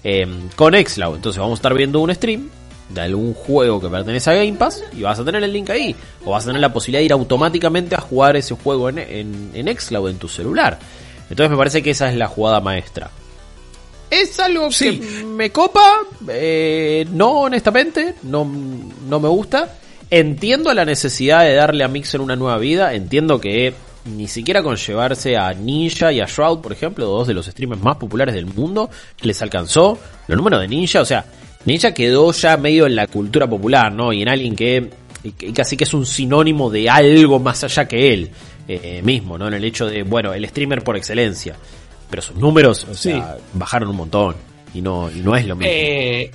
Eh, 0.03 0.27
con 0.55 0.73
Xcloud. 0.73 1.15
Entonces 1.15 1.39
vamos 1.39 1.57
a 1.57 1.59
estar 1.59 1.73
viendo 1.73 1.99
un 1.99 2.13
stream 2.13 2.49
de 2.89 3.01
algún 3.01 3.33
juego 3.33 3.79
que 3.79 3.87
pertenece 3.87 4.29
a 4.29 4.33
Game 4.33 4.53
Pass 4.53 4.83
y 4.91 5.01
vas 5.01 5.17
a 5.19 5.23
tener 5.23 5.43
el 5.43 5.53
link 5.53 5.69
ahí. 5.69 5.95
O 6.25 6.31
vas 6.31 6.43
a 6.43 6.47
tener 6.47 6.61
la 6.61 6.73
posibilidad 6.73 6.99
de 6.99 7.05
ir 7.05 7.13
automáticamente 7.13 7.95
a 7.95 8.01
jugar 8.01 8.35
ese 8.35 8.55
juego 8.55 8.89
en, 8.89 8.99
en, 8.99 9.51
en 9.53 9.77
Xcloud 9.77 10.09
en 10.09 10.17
tu 10.17 10.27
celular. 10.27 10.79
Entonces 11.29 11.51
me 11.51 11.57
parece 11.57 11.81
que 11.81 11.91
esa 11.91 12.09
es 12.09 12.17
la 12.17 12.27
jugada 12.27 12.59
maestra. 12.59 13.09
¿Es 14.09 14.39
algo 14.39 14.69
que 14.69 14.91
me 15.25 15.51
copa? 15.51 15.83
Eh, 16.27 17.07
no, 17.11 17.41
honestamente, 17.41 18.15
no, 18.23 18.45
no 19.07 19.19
me 19.19 19.27
gusta. 19.29 19.75
Entiendo 20.09 20.71
la 20.73 20.85
necesidad 20.85 21.43
de 21.43 21.55
darle 21.55 21.83
a 21.83 21.87
Mixer 21.87 22.21
una 22.21 22.35
nueva 22.35 22.57
vida. 22.59 22.93
Entiendo 22.93 23.41
que 23.41 23.73
ni 24.05 24.27
siquiera 24.27 24.61
con 24.61 24.75
llevarse 24.75 25.37
a 25.37 25.53
Ninja 25.53 26.11
y 26.11 26.19
a 26.19 26.25
Shroud, 26.25 26.59
por 26.59 26.71
ejemplo, 26.71 27.05
dos 27.05 27.27
de 27.27 27.33
los 27.33 27.45
streamers 27.45 27.81
más 27.81 27.97
populares 27.97 28.35
del 28.35 28.45
mundo, 28.45 28.89
les 29.21 29.41
alcanzó 29.41 29.97
los 30.27 30.37
números 30.37 30.61
de 30.61 30.67
Ninja, 30.67 31.01
o 31.01 31.05
sea, 31.05 31.25
Ninja 31.65 31.93
quedó 31.93 32.31
ya 32.31 32.57
medio 32.57 32.85
en 32.85 32.95
la 32.95 33.07
cultura 33.07 33.47
popular, 33.47 33.91
¿no? 33.91 34.11
Y 34.11 34.21
en 34.21 34.29
alguien 34.29 34.55
que, 34.55 34.89
casi 35.55 35.77
que 35.77 35.85
es 35.85 35.93
un 35.93 36.05
sinónimo 36.05 36.69
de 36.69 36.89
algo 36.89 37.39
más 37.39 37.63
allá 37.63 37.87
que 37.87 38.13
él 38.13 38.31
eh, 38.67 39.01
mismo, 39.03 39.37
¿no? 39.37 39.47
En 39.47 39.53
el 39.53 39.63
hecho 39.63 39.85
de, 39.85 40.03
bueno, 40.03 40.33
el 40.33 40.47
streamer 40.49 40.83
por 40.83 40.97
excelencia. 40.97 41.55
Pero 42.09 42.21
sus 42.21 42.35
números, 42.35 42.85
bajaron 43.53 43.89
un 43.89 43.95
montón. 43.95 44.35
Y 44.73 44.81
no, 44.81 45.09
y 45.09 45.19
no 45.21 45.35
es 45.35 45.47
lo 45.47 45.55
mismo. 45.55 45.71
Eh, 45.73 46.29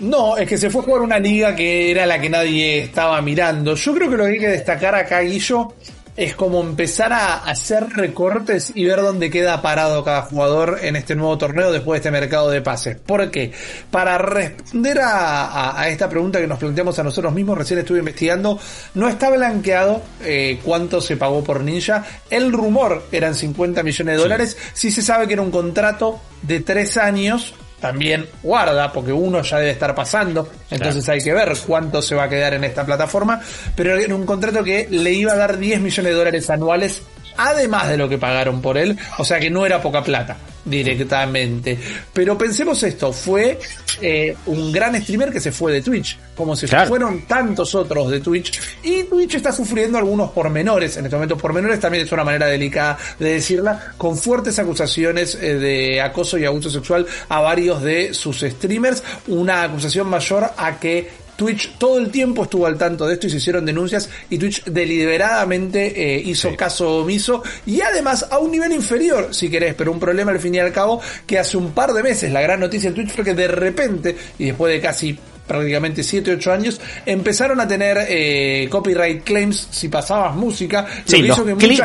no, 0.00 0.36
es 0.36 0.48
que 0.48 0.58
se 0.58 0.70
fue 0.70 0.82
a 0.82 0.84
jugar 0.84 1.02
una 1.02 1.18
liga 1.18 1.54
que 1.54 1.90
era 1.90 2.04
la 2.04 2.20
que 2.20 2.28
nadie 2.28 2.80
estaba 2.80 3.20
mirando. 3.22 3.74
Yo 3.74 3.94
creo 3.94 4.10
que 4.10 4.16
lo 4.16 4.24
que 4.24 4.30
hay 4.32 4.38
que 4.38 4.48
destacar 4.48 4.94
acá, 4.94 5.20
Guillo, 5.20 5.74
es 6.16 6.34
como 6.34 6.60
empezar 6.60 7.12
a 7.12 7.34
hacer 7.44 7.88
recortes 7.90 8.72
y 8.74 8.84
ver 8.84 9.00
dónde 9.00 9.30
queda 9.30 9.62
parado 9.62 10.04
cada 10.04 10.22
jugador 10.22 10.78
en 10.82 10.96
este 10.96 11.16
nuevo 11.16 11.36
torneo 11.38 11.72
después 11.72 11.96
de 11.96 12.08
este 12.08 12.10
mercado 12.10 12.50
de 12.50 12.60
pases. 12.60 12.96
¿Por 12.96 13.30
qué? 13.30 13.52
Para 13.90 14.18
responder 14.18 15.00
a, 15.02 15.84
esta 15.88 16.08
pregunta 16.08 16.40
que 16.40 16.46
nos 16.46 16.58
planteamos 16.58 16.98
a 16.98 17.02
nosotros 17.02 17.32
mismos, 17.32 17.58
recién 17.58 17.80
estuve 17.80 17.98
investigando, 17.98 18.58
no 18.94 19.08
está 19.08 19.30
blanqueado 19.30 20.02
eh, 20.22 20.60
cuánto 20.62 21.00
se 21.00 21.16
pagó 21.16 21.42
por 21.42 21.62
Ninja. 21.62 22.04
El 22.30 22.52
rumor 22.52 23.04
eran 23.10 23.34
50 23.34 23.82
millones 23.82 24.16
de 24.16 24.22
dólares. 24.22 24.56
Sí. 24.72 24.90
se 24.90 25.02
sabe 25.02 25.26
que 25.26 25.32
era 25.32 25.42
un 25.42 25.50
contrato 25.50 26.20
de 26.42 26.60
tres 26.60 26.96
años 26.96 27.54
también 27.84 28.26
guarda, 28.42 28.90
porque 28.90 29.12
uno 29.12 29.42
ya 29.42 29.58
debe 29.58 29.72
estar 29.72 29.94
pasando, 29.94 30.48
entonces 30.70 31.06
hay 31.06 31.20
que 31.20 31.34
ver 31.34 31.52
cuánto 31.66 32.00
se 32.00 32.14
va 32.14 32.22
a 32.22 32.28
quedar 32.30 32.54
en 32.54 32.64
esta 32.64 32.82
plataforma, 32.82 33.42
pero 33.76 33.98
era 33.98 34.14
un 34.14 34.24
contrato 34.24 34.64
que 34.64 34.88
le 34.90 35.12
iba 35.12 35.34
a 35.34 35.36
dar 35.36 35.58
10 35.58 35.82
millones 35.82 36.12
de 36.12 36.18
dólares 36.18 36.48
anuales 36.48 37.02
además 37.36 37.90
de 37.90 37.98
lo 37.98 38.08
que 38.08 38.16
pagaron 38.16 38.62
por 38.62 38.78
él, 38.78 38.96
o 39.18 39.24
sea 39.26 39.38
que 39.38 39.50
no 39.50 39.66
era 39.66 39.82
poca 39.82 40.02
plata 40.02 40.38
directamente. 40.64 41.78
Pero 42.12 42.36
pensemos 42.38 42.82
esto, 42.82 43.12
fue 43.12 43.58
eh, 44.00 44.36
un 44.46 44.72
gran 44.72 45.00
streamer 45.00 45.30
que 45.32 45.40
se 45.40 45.52
fue 45.52 45.72
de 45.72 45.82
Twitch, 45.82 46.18
como 46.34 46.56
se 46.56 46.66
fueron 46.66 47.22
tantos 47.22 47.74
otros 47.74 48.10
de 48.10 48.20
Twitch, 48.20 48.60
y 48.82 49.04
Twitch 49.04 49.34
está 49.34 49.52
sufriendo 49.52 49.98
algunos 49.98 50.30
pormenores, 50.30 50.96
en 50.96 51.04
este 51.04 51.16
momento 51.16 51.36
pormenores 51.36 51.80
también 51.80 52.04
es 52.04 52.12
una 52.12 52.24
manera 52.24 52.46
delicada 52.46 52.98
de 53.18 53.34
decirla, 53.34 53.94
con 53.96 54.16
fuertes 54.16 54.58
acusaciones 54.58 55.34
eh, 55.34 55.54
de 55.54 56.00
acoso 56.00 56.38
y 56.38 56.44
abuso 56.44 56.70
sexual 56.70 57.06
a 57.28 57.40
varios 57.40 57.82
de 57.82 58.14
sus 58.14 58.40
streamers, 58.40 59.02
una 59.28 59.62
acusación 59.62 60.08
mayor 60.08 60.50
a 60.56 60.78
que 60.78 61.23
Twitch 61.36 61.76
todo 61.78 61.98
el 61.98 62.10
tiempo 62.10 62.44
estuvo 62.44 62.66
al 62.66 62.78
tanto 62.78 63.06
de 63.06 63.14
esto 63.14 63.26
y 63.26 63.30
se 63.30 63.36
hicieron 63.38 63.64
denuncias 63.64 64.08
y 64.30 64.38
Twitch 64.38 64.64
deliberadamente 64.64 66.14
eh, 66.16 66.22
hizo 66.24 66.54
caso 66.56 66.98
omiso 66.98 67.42
y 67.66 67.80
además 67.80 68.26
a 68.30 68.38
un 68.38 68.50
nivel 68.50 68.72
inferior, 68.72 69.34
si 69.34 69.50
querés, 69.50 69.74
pero 69.74 69.92
un 69.92 70.00
problema 70.00 70.30
al 70.30 70.40
fin 70.40 70.54
y 70.54 70.58
al 70.58 70.72
cabo 70.72 71.00
que 71.26 71.38
hace 71.38 71.56
un 71.56 71.72
par 71.72 71.92
de 71.92 72.02
meses 72.02 72.32
la 72.32 72.42
gran 72.42 72.60
noticia 72.60 72.90
de 72.90 72.96
Twitch 72.96 73.14
fue 73.14 73.24
que 73.24 73.34
de 73.34 73.48
repente 73.48 74.16
y 74.38 74.46
después 74.46 74.72
de 74.72 74.80
casi 74.80 75.18
prácticamente 75.46 76.02
7, 76.02 76.34
8 76.34 76.52
años, 76.52 76.80
empezaron 77.04 77.60
a 77.60 77.68
tener 77.68 77.98
eh, 78.08 78.66
copyright 78.70 79.22
claims 79.24 79.68
si 79.70 79.88
pasabas 79.88 80.34
música. 80.34 80.86
Sí, 81.04 81.22
los 81.22 81.40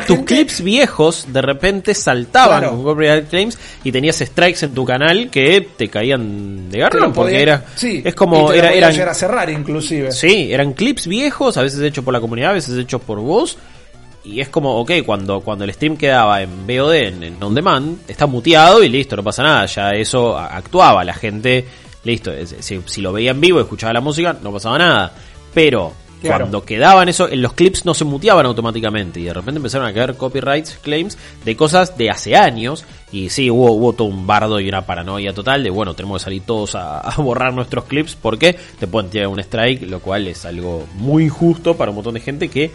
tus 0.06 0.20
clips 0.20 0.62
viejos 0.62 1.26
de 1.32 1.42
repente 1.42 1.94
saltaban 1.94 2.66
con 2.66 2.84
copyright 2.84 3.30
claims 3.30 3.58
y 3.84 3.92
tenías 3.92 4.18
strikes 4.18 4.66
en 4.66 4.74
tu 4.74 4.86
canal 4.86 5.30
que 5.30 5.68
te 5.76 5.90
caían 5.90 6.70
de 6.70 6.80
garro 6.80 7.12
porque 7.14 7.42
era 7.42 7.66
sí, 7.76 8.02
es 8.04 8.16
como 8.16 8.52
era 8.52 8.72
eran 8.72 9.10
a 9.10 9.14
cerrar 9.14 9.50
inclusive. 9.50 10.12
Sí, 10.12 10.52
eran 10.52 10.74
clips 10.74 11.08
viejos, 11.08 11.58
a 11.58 11.62
veces 11.62 11.82
hechos 11.82 12.04
por 12.04 12.14
la 12.14 12.22
comunidad, 12.22 12.52
a 12.52 12.54
veces 12.54 12.78
hechos 12.78 13.02
por 13.02 13.20
vos. 13.20 13.58
Y 14.22 14.42
es 14.42 14.50
como, 14.50 14.78
ok, 14.80 14.92
cuando, 15.06 15.40
cuando 15.40 15.64
el 15.64 15.74
stream 15.74 15.96
quedaba 15.96 16.42
en 16.42 16.68
VOD, 16.68 16.94
en, 16.94 17.24
en 17.24 17.42
on 17.42 17.56
demand, 17.56 18.00
está 18.08 18.28
muteado 18.28 18.84
y 18.84 18.90
listo, 18.90 19.16
no 19.16 19.24
pasa 19.24 19.44
nada. 19.44 19.66
Ya 19.66 19.92
eso 19.92 20.38
actuaba. 20.38 21.04
La 21.04 21.14
gente 21.14 21.66
listo, 22.04 22.32
si, 22.60 23.02
lo 23.02 23.14
veía 23.14 23.32
en 23.32 23.42
vivo, 23.42 23.60
escuchaba 23.60 23.94
la 23.94 24.02
música, 24.02 24.38
no 24.42 24.52
pasaba 24.52 24.78
nada. 24.78 25.14
Pero 25.54 25.94
cuando 26.22 26.64
quedaban 26.64 27.10
eso, 27.10 27.30
en 27.30 27.42
los 27.42 27.54
clips 27.54 27.86
no 27.86 27.94
se 27.94 28.04
muteaban 28.04 28.46
automáticamente 28.46 29.20
y 29.20 29.24
de 29.24 29.34
repente 29.34 29.58
empezaron 29.58 29.88
a 29.88 29.94
caer 29.94 30.16
copyright 30.16 30.68
claims 30.82 31.18
de 31.46 31.56
cosas 31.56 31.98
de 31.98 32.10
hace 32.10 32.36
años 32.36 32.84
y 33.12 33.30
sí, 33.30 33.50
hubo, 33.50 33.72
hubo 33.72 33.94
todo 33.94 34.08
un 34.08 34.28
bardo 34.28 34.60
y 34.60 34.68
una 34.68 34.86
paranoia 34.86 35.34
total 35.34 35.64
de, 35.64 35.70
bueno, 35.70 35.94
tenemos 35.94 36.22
que 36.22 36.26
salir 36.26 36.42
todos 36.44 36.76
a, 36.76 37.14
borrar 37.18 37.54
nuestros 37.54 37.86
clips 37.86 38.16
porque 38.16 38.58
te 38.80 38.88
pueden 38.88 39.10
tirar 39.10 39.28
un 39.28 39.40
strike, 39.40 39.84
lo 39.84 40.00
cual 40.00 40.28
es 40.28 40.46
algo 40.46 40.86
muy 40.96 41.26
injusto 41.26 41.76
para 41.76 41.92
un 41.92 41.96
montón 41.96 42.16
de 42.16 42.20
gente 42.20 42.50
que 42.50 42.72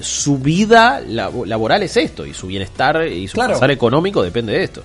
su 0.00 0.38
vida 0.38 1.00
laboral 1.00 1.82
es 1.82 1.96
esto 1.96 2.26
y 2.26 2.34
su 2.34 2.48
bienestar 2.48 3.06
y 3.06 3.28
su 3.28 3.38
bienestar 3.38 3.70
económico 3.70 4.22
depende 4.22 4.52
de 4.52 4.64
esto. 4.64 4.82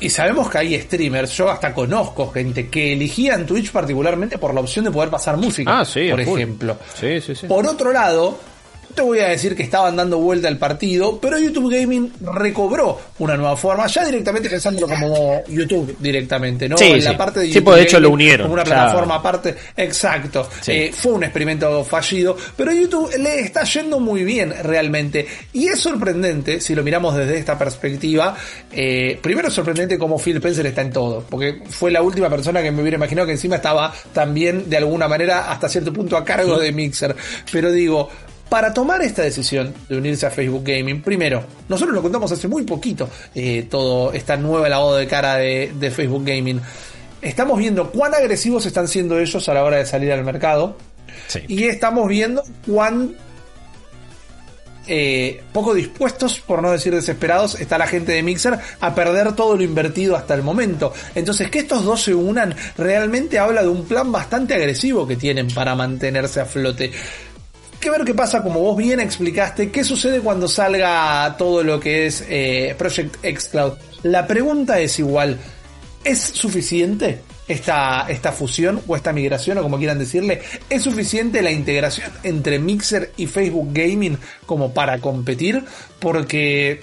Y 0.00 0.08
sabemos 0.08 0.50
que 0.50 0.58
hay 0.58 0.80
streamers, 0.80 1.32
yo 1.32 1.50
hasta 1.50 1.74
conozco 1.74 2.30
gente 2.30 2.68
que 2.68 2.94
eligían 2.94 3.44
Twitch 3.46 3.70
particularmente 3.70 4.38
por 4.38 4.54
la 4.54 4.60
opción 4.60 4.86
de 4.86 4.90
poder 4.90 5.10
pasar 5.10 5.36
música, 5.36 5.80
ah, 5.80 5.84
por 6.10 6.20
ejemplo. 6.20 6.78
Sí, 6.94 7.20
sí, 7.20 7.34
sí. 7.34 7.46
Por 7.46 7.66
otro 7.66 7.92
lado, 7.92 8.38
te 8.94 9.02
voy 9.02 9.20
a 9.20 9.28
decir 9.28 9.56
que 9.56 9.62
estaban 9.62 9.96
dando 9.96 10.18
vuelta 10.18 10.48
al 10.48 10.58
partido, 10.58 11.18
pero 11.20 11.38
YouTube 11.38 11.72
Gaming 11.72 12.12
recobró 12.32 12.98
una 13.18 13.36
nueva 13.36 13.56
forma, 13.56 13.86
ya 13.86 14.04
directamente 14.04 14.48
pensándolo 14.48 14.88
como 14.88 15.42
YouTube 15.48 15.96
directamente, 15.98 16.68
¿no? 16.68 16.76
Sí, 16.76 16.86
en 16.86 17.04
la 17.04 17.16
parte 17.16 17.40
de 17.40 17.46
YouTube. 17.48 17.60
Sí, 17.60 17.64
pues 17.64 17.76
de 17.76 17.82
hecho 17.82 18.00
lo 18.00 18.10
unieron. 18.10 18.44
Como 18.46 18.54
una 18.54 18.64
plataforma 18.64 19.16
aparte. 19.16 19.54
Exacto. 19.76 20.48
Eh, 20.66 20.90
fue 20.94 21.12
un 21.12 21.24
experimento 21.24 21.84
fallido, 21.84 22.36
pero 22.56 22.72
YouTube 22.72 23.10
le 23.18 23.40
está 23.40 23.64
yendo 23.64 24.00
muy 24.00 24.24
bien 24.24 24.54
realmente. 24.62 25.26
Y 25.52 25.68
es 25.68 25.80
sorprendente, 25.80 26.60
si 26.60 26.74
lo 26.74 26.82
miramos 26.82 27.16
desde 27.16 27.38
esta 27.38 27.58
perspectiva, 27.58 28.36
eh, 28.72 29.18
primero 29.22 29.48
es 29.48 29.54
sorprendente 29.54 29.98
cómo 29.98 30.18
Phil 30.18 30.36
Spencer 30.36 30.66
está 30.66 30.82
en 30.82 30.92
todo, 30.92 31.24
porque 31.28 31.62
fue 31.68 31.90
la 31.90 32.02
última 32.02 32.28
persona 32.28 32.62
que 32.62 32.70
me 32.70 32.82
hubiera 32.82 32.96
imaginado 32.96 33.26
que 33.26 33.32
encima 33.32 33.56
estaba 33.56 33.92
también 34.12 34.68
de 34.68 34.76
alguna 34.76 35.08
manera 35.08 35.50
hasta 35.50 35.68
cierto 35.68 35.92
punto 35.92 36.16
a 36.16 36.24
cargo 36.24 36.58
de 36.58 36.72
Mixer. 36.72 37.14
Pero 37.52 37.70
digo, 37.70 38.08
para 38.50 38.74
tomar 38.74 39.00
esta 39.00 39.22
decisión 39.22 39.72
de 39.88 39.96
unirse 39.96 40.26
a 40.26 40.30
Facebook 40.30 40.64
Gaming, 40.64 41.00
primero, 41.02 41.44
nosotros 41.68 41.94
lo 41.94 42.02
contamos 42.02 42.30
hace 42.32 42.48
muy 42.48 42.64
poquito, 42.64 43.08
eh, 43.34 43.66
todo 43.70 44.12
esta 44.12 44.36
nueva 44.36 44.68
lavado 44.68 44.96
de 44.96 45.06
cara 45.06 45.36
de, 45.36 45.92
Facebook 45.94 46.24
Gaming. 46.26 46.60
Estamos 47.22 47.58
viendo 47.58 47.90
cuán 47.90 48.12
agresivos 48.12 48.66
están 48.66 48.88
siendo 48.88 49.18
ellos 49.20 49.48
a 49.48 49.54
la 49.54 49.62
hora 49.62 49.76
de 49.76 49.86
salir 49.86 50.12
al 50.12 50.24
mercado. 50.24 50.76
Y 51.46 51.64
estamos 51.64 52.08
viendo 52.08 52.42
cuán 52.66 53.14
eh, 54.88 55.42
poco 55.52 55.72
dispuestos, 55.72 56.40
por 56.40 56.60
no 56.60 56.72
decir 56.72 56.92
desesperados, 56.92 57.60
está 57.60 57.78
la 57.78 57.86
gente 57.86 58.10
de 58.12 58.22
Mixer 58.24 58.58
a 58.80 58.94
perder 58.94 59.32
todo 59.34 59.56
lo 59.56 59.62
invertido 59.62 60.16
hasta 60.16 60.34
el 60.34 60.42
momento. 60.42 60.92
Entonces, 61.14 61.50
que 61.50 61.60
estos 61.60 61.84
dos 61.84 62.02
se 62.02 62.14
unan 62.14 62.56
realmente 62.76 63.38
habla 63.38 63.62
de 63.62 63.68
un 63.68 63.84
plan 63.84 64.10
bastante 64.10 64.54
agresivo 64.54 65.06
que 65.06 65.14
tienen 65.14 65.46
para 65.48 65.76
mantenerse 65.76 66.40
a 66.40 66.46
flote 66.46 66.90
que 67.80 67.90
ver 67.90 68.04
qué 68.04 68.14
pasa, 68.14 68.42
como 68.42 68.60
vos 68.60 68.76
bien 68.76 69.00
explicaste, 69.00 69.70
qué 69.70 69.82
sucede 69.82 70.20
cuando 70.20 70.46
salga 70.46 71.34
todo 71.38 71.64
lo 71.64 71.80
que 71.80 72.06
es 72.06 72.24
eh, 72.28 72.74
Project 72.78 73.16
X 73.22 73.48
Cloud. 73.48 73.72
La 74.02 74.26
pregunta 74.26 74.78
es 74.80 74.98
igual, 74.98 75.38
¿es 76.04 76.20
suficiente 76.20 77.20
esta, 77.48 78.06
esta 78.08 78.32
fusión 78.32 78.82
o 78.86 78.96
esta 78.96 79.12
migración 79.12 79.58
o 79.58 79.62
como 79.62 79.78
quieran 79.78 79.98
decirle? 79.98 80.42
¿Es 80.68 80.82
suficiente 80.82 81.42
la 81.42 81.50
integración 81.50 82.10
entre 82.22 82.58
Mixer 82.58 83.12
y 83.16 83.26
Facebook 83.26 83.70
Gaming 83.72 84.18
como 84.46 84.72
para 84.72 84.98
competir? 84.98 85.64
Porque 85.98 86.82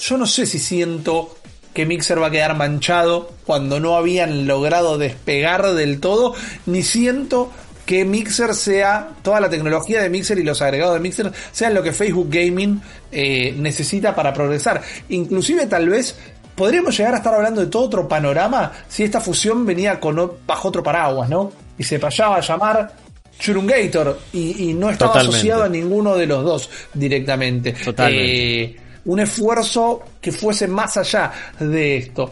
yo 0.00 0.16
no 0.16 0.26
sé 0.26 0.46
si 0.46 0.58
siento 0.58 1.36
que 1.74 1.86
Mixer 1.86 2.22
va 2.22 2.28
a 2.28 2.30
quedar 2.30 2.56
manchado 2.56 3.32
cuando 3.44 3.80
no 3.80 3.96
habían 3.96 4.46
logrado 4.46 4.98
despegar 4.98 5.72
del 5.72 6.00
todo, 6.00 6.34
ni 6.66 6.82
siento 6.82 7.50
que 7.86 8.04
Mixer 8.04 8.54
sea, 8.54 9.10
toda 9.22 9.40
la 9.40 9.50
tecnología 9.50 10.02
de 10.02 10.08
Mixer 10.08 10.38
y 10.38 10.44
los 10.44 10.62
agregados 10.62 10.94
de 10.94 11.00
Mixer 11.00 11.32
sean 11.50 11.74
lo 11.74 11.82
que 11.82 11.92
Facebook 11.92 12.28
Gaming 12.30 12.80
eh, 13.10 13.54
necesita 13.58 14.14
para 14.14 14.32
progresar. 14.32 14.80
Inclusive 15.08 15.66
tal 15.66 15.88
vez 15.88 16.16
podríamos 16.54 16.96
llegar 16.96 17.14
a 17.14 17.16
estar 17.18 17.34
hablando 17.34 17.60
de 17.60 17.66
todo 17.66 17.84
otro 17.84 18.08
panorama 18.08 18.72
si 18.88 19.04
esta 19.04 19.20
fusión 19.20 19.66
venía 19.66 19.98
con, 19.98 20.32
bajo 20.46 20.68
otro 20.68 20.82
paraguas, 20.82 21.28
¿no? 21.28 21.52
Y 21.76 21.82
se 21.82 21.98
pasaba 21.98 22.36
a 22.36 22.40
llamar 22.40 22.92
Churungator 23.38 24.20
y, 24.32 24.72
no 24.74 24.90
estaba 24.90 25.20
asociado 25.20 25.64
a 25.64 25.68
ninguno 25.68 26.14
de 26.14 26.26
los 26.26 26.44
dos 26.44 26.70
directamente. 26.94 27.72
Totalmente. 27.72 28.62
Eh, 28.62 28.76
un 29.04 29.18
esfuerzo 29.18 30.02
que 30.20 30.30
fuese 30.30 30.68
más 30.68 30.96
allá 30.96 31.32
de 31.58 31.96
esto 31.96 32.30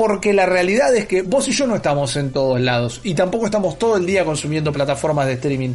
porque 0.00 0.32
la 0.32 0.46
realidad 0.46 0.96
es 0.96 1.04
que 1.04 1.20
vos 1.20 1.46
y 1.48 1.52
yo 1.52 1.66
no 1.66 1.76
estamos 1.76 2.16
en 2.16 2.32
todos 2.32 2.58
lados 2.58 3.02
y 3.04 3.12
tampoco 3.12 3.44
estamos 3.44 3.78
todo 3.78 3.98
el 3.98 4.06
día 4.06 4.24
consumiendo 4.24 4.72
plataformas 4.72 5.26
de 5.26 5.34
streaming. 5.34 5.74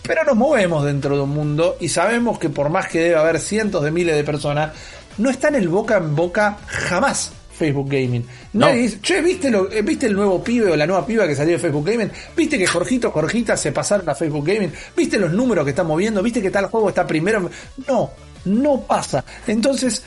Pero 0.00 0.22
nos 0.22 0.36
movemos 0.36 0.84
dentro 0.84 1.16
de 1.16 1.22
un 1.22 1.30
mundo 1.30 1.76
y 1.80 1.88
sabemos 1.88 2.38
que 2.38 2.50
por 2.50 2.68
más 2.68 2.86
que 2.86 3.00
debe 3.00 3.16
haber 3.16 3.40
cientos 3.40 3.82
de 3.82 3.90
miles 3.90 4.14
de 4.14 4.22
personas, 4.22 4.70
no 5.18 5.28
está 5.28 5.48
en 5.48 5.56
el 5.56 5.68
boca 5.68 5.96
en 5.96 6.14
boca 6.14 6.56
jamás 6.68 7.32
Facebook 7.52 7.88
Gaming. 7.90 8.24
Nadie 8.52 8.82
dice, 8.82 9.00
che, 9.02 9.20
¿viste, 9.20 9.50
lo, 9.50 9.68
eh, 9.68 9.82
¿viste 9.82 10.06
el 10.06 10.14
nuevo 10.14 10.40
pibe 10.40 10.70
o 10.70 10.76
la 10.76 10.86
nueva 10.86 11.04
piba 11.04 11.26
que 11.26 11.34
salió 11.34 11.54
de 11.54 11.58
Facebook 11.58 11.84
Gaming? 11.84 12.12
¿Viste 12.36 12.56
que 12.56 12.68
Jorgito, 12.68 13.10
Jorgita 13.10 13.56
se 13.56 13.72
pasaron 13.72 14.08
a 14.08 14.14
Facebook 14.14 14.46
Gaming? 14.46 14.72
¿Viste 14.96 15.18
los 15.18 15.32
números 15.32 15.64
que 15.64 15.70
están 15.70 15.88
moviendo? 15.88 16.22
¿Viste 16.22 16.40
que 16.40 16.52
tal 16.52 16.66
juego 16.66 16.90
está 16.90 17.04
primero? 17.04 17.50
No, 17.88 18.12
no 18.44 18.82
pasa. 18.82 19.24
Entonces, 19.48 20.00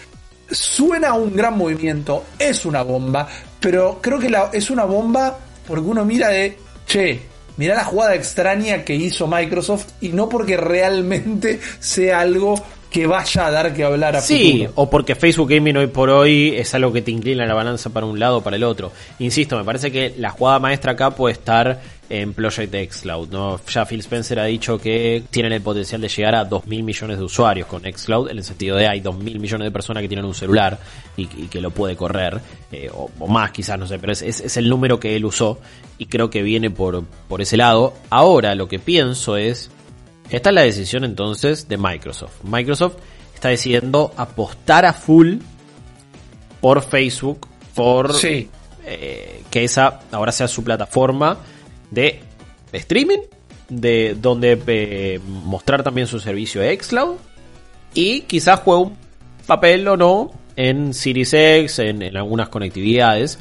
suena 0.50 1.14
un 1.14 1.36
gran 1.36 1.58
movimiento, 1.58 2.26
es 2.40 2.66
una 2.66 2.82
bomba, 2.82 3.28
pero 3.60 4.00
creo 4.02 4.20
que 4.20 4.30
la, 4.30 4.50
es 4.54 4.70
una 4.70 4.86
bomba 4.86 5.38
porque 5.68 5.88
uno 5.88 6.06
mira 6.06 6.30
de, 6.30 6.58
che, 6.86 7.20
mira 7.58 7.76
la 7.76 7.84
jugada 7.84 8.16
extraña 8.16 8.84
que 8.84 8.96
hizo 8.96 9.28
Microsoft 9.28 9.88
y 10.02 10.10
no 10.10 10.30
porque 10.30 10.58
realmente 10.58 11.60
sea 11.80 12.22
algo 12.22 12.56
que 12.90 13.06
vaya 13.06 13.48
a 13.48 13.52
dar 13.52 13.74
que 13.74 13.84
hablar 13.84 14.16
a 14.16 14.22
Sí, 14.22 14.66
o 14.76 14.90
porque 14.90 15.16
Facebook 15.16 15.50
Gaming 15.50 15.76
hoy 15.76 15.88
por 15.88 16.10
hoy 16.10 16.56
es 16.56 16.74
algo 16.74 16.94
que 16.94 17.02
te 17.02 17.12
inclina 17.12 17.46
la 17.46 17.54
balanza 17.54 17.90
para 17.90 18.06
un 18.06 18.18
lado 18.18 18.38
o 18.38 18.42
para 18.42 18.56
el 18.56 18.64
otro. 18.64 18.94
Insisto, 19.20 19.58
me 19.58 19.66
parece 19.66 19.92
que 19.92 20.16
la 20.18 20.30
jugada 20.30 20.60
maestra 20.60 20.94
acá 20.94 21.12
puede 21.12 21.34
estar 21.34 21.82
en 22.10 22.34
Project 22.34 22.74
Xcloud. 22.92 23.30
¿no? 23.30 23.60
Ya 23.66 23.86
Phil 23.86 24.00
Spencer 24.00 24.40
ha 24.40 24.46
dicho 24.46 24.80
que 24.80 25.24
tienen 25.30 25.54
el 25.54 25.62
potencial 25.62 26.02
de 26.02 26.10
llegar 26.10 26.36
a 26.36 26.50
2.000 26.50 26.84
millones 26.84 27.18
de 27.18 27.24
usuarios 27.24 27.68
con 27.68 27.84
Xcloud, 27.84 28.30
en 28.30 28.38
el 28.38 28.44
sentido 28.44 28.78
de 28.78 28.88
hay 28.88 29.02
2.000 29.02 29.40
millones 29.40 29.66
de 29.66 29.72
personas 29.72 30.02
que 30.02 30.08
tienen 30.08 30.26
un 30.26 30.34
celular 30.34 30.80
y, 31.16 31.26
que 31.26 31.62
lo 31.62 31.72
puede 31.72 31.96
correr, 31.96 32.40
eh, 32.72 32.90
o, 32.94 33.28
más 33.28 33.52
quizás, 33.52 33.78
no 33.78 33.88
sé, 33.88 34.00
pero 34.00 34.14
es, 34.14 34.22
es, 34.22 34.58
el 34.58 34.70
número 34.70 35.00
que 35.00 35.16
él 35.16 35.26
usó 35.26 35.60
y 35.98 36.06
creo 36.06 36.30
que 36.30 36.42
viene 36.42 36.70
por, 36.70 37.04
por 37.28 37.42
ese 37.42 37.58
lado. 37.58 37.94
Ahora 38.10 38.56
lo 38.56 38.68
que 38.68 38.80
pienso 38.80 39.38
es, 39.38 39.70
esta 40.30 40.50
es 40.50 40.56
la 40.56 40.62
decisión 40.62 41.04
entonces 41.04 41.68
de 41.68 41.78
Microsoft. 41.78 42.44
Microsoft 42.44 42.96
está 43.34 43.50
decidiendo 43.50 44.14
apostar 44.18 44.86
a 44.86 44.94
full 44.94 45.38
por 46.62 46.82
Facebook, 46.82 47.48
por 47.76 48.12
eh, 48.24 49.44
que 49.52 49.64
esa 49.64 50.00
ahora 50.12 50.32
sea 50.32 50.48
su 50.48 50.64
plataforma 50.64 51.38
de 51.92 52.22
streaming, 52.72 53.20
de 53.70 54.16
donde 54.20 54.62
eh, 54.68 55.20
mostrar 55.26 55.84
también 55.84 56.08
su 56.08 56.20
servicio 56.20 56.62
Xcloud 56.62 57.18
y 57.94 58.22
quizás 58.22 58.60
juegue 58.62 58.84
un 58.84 58.98
papel 59.46 59.88
o 59.88 59.98
no 59.98 60.32
en 60.56 60.94
Series 60.94 61.34
X, 61.34 61.80
en, 61.80 62.16
algunas 62.16 62.50
conectividades. 62.50 63.40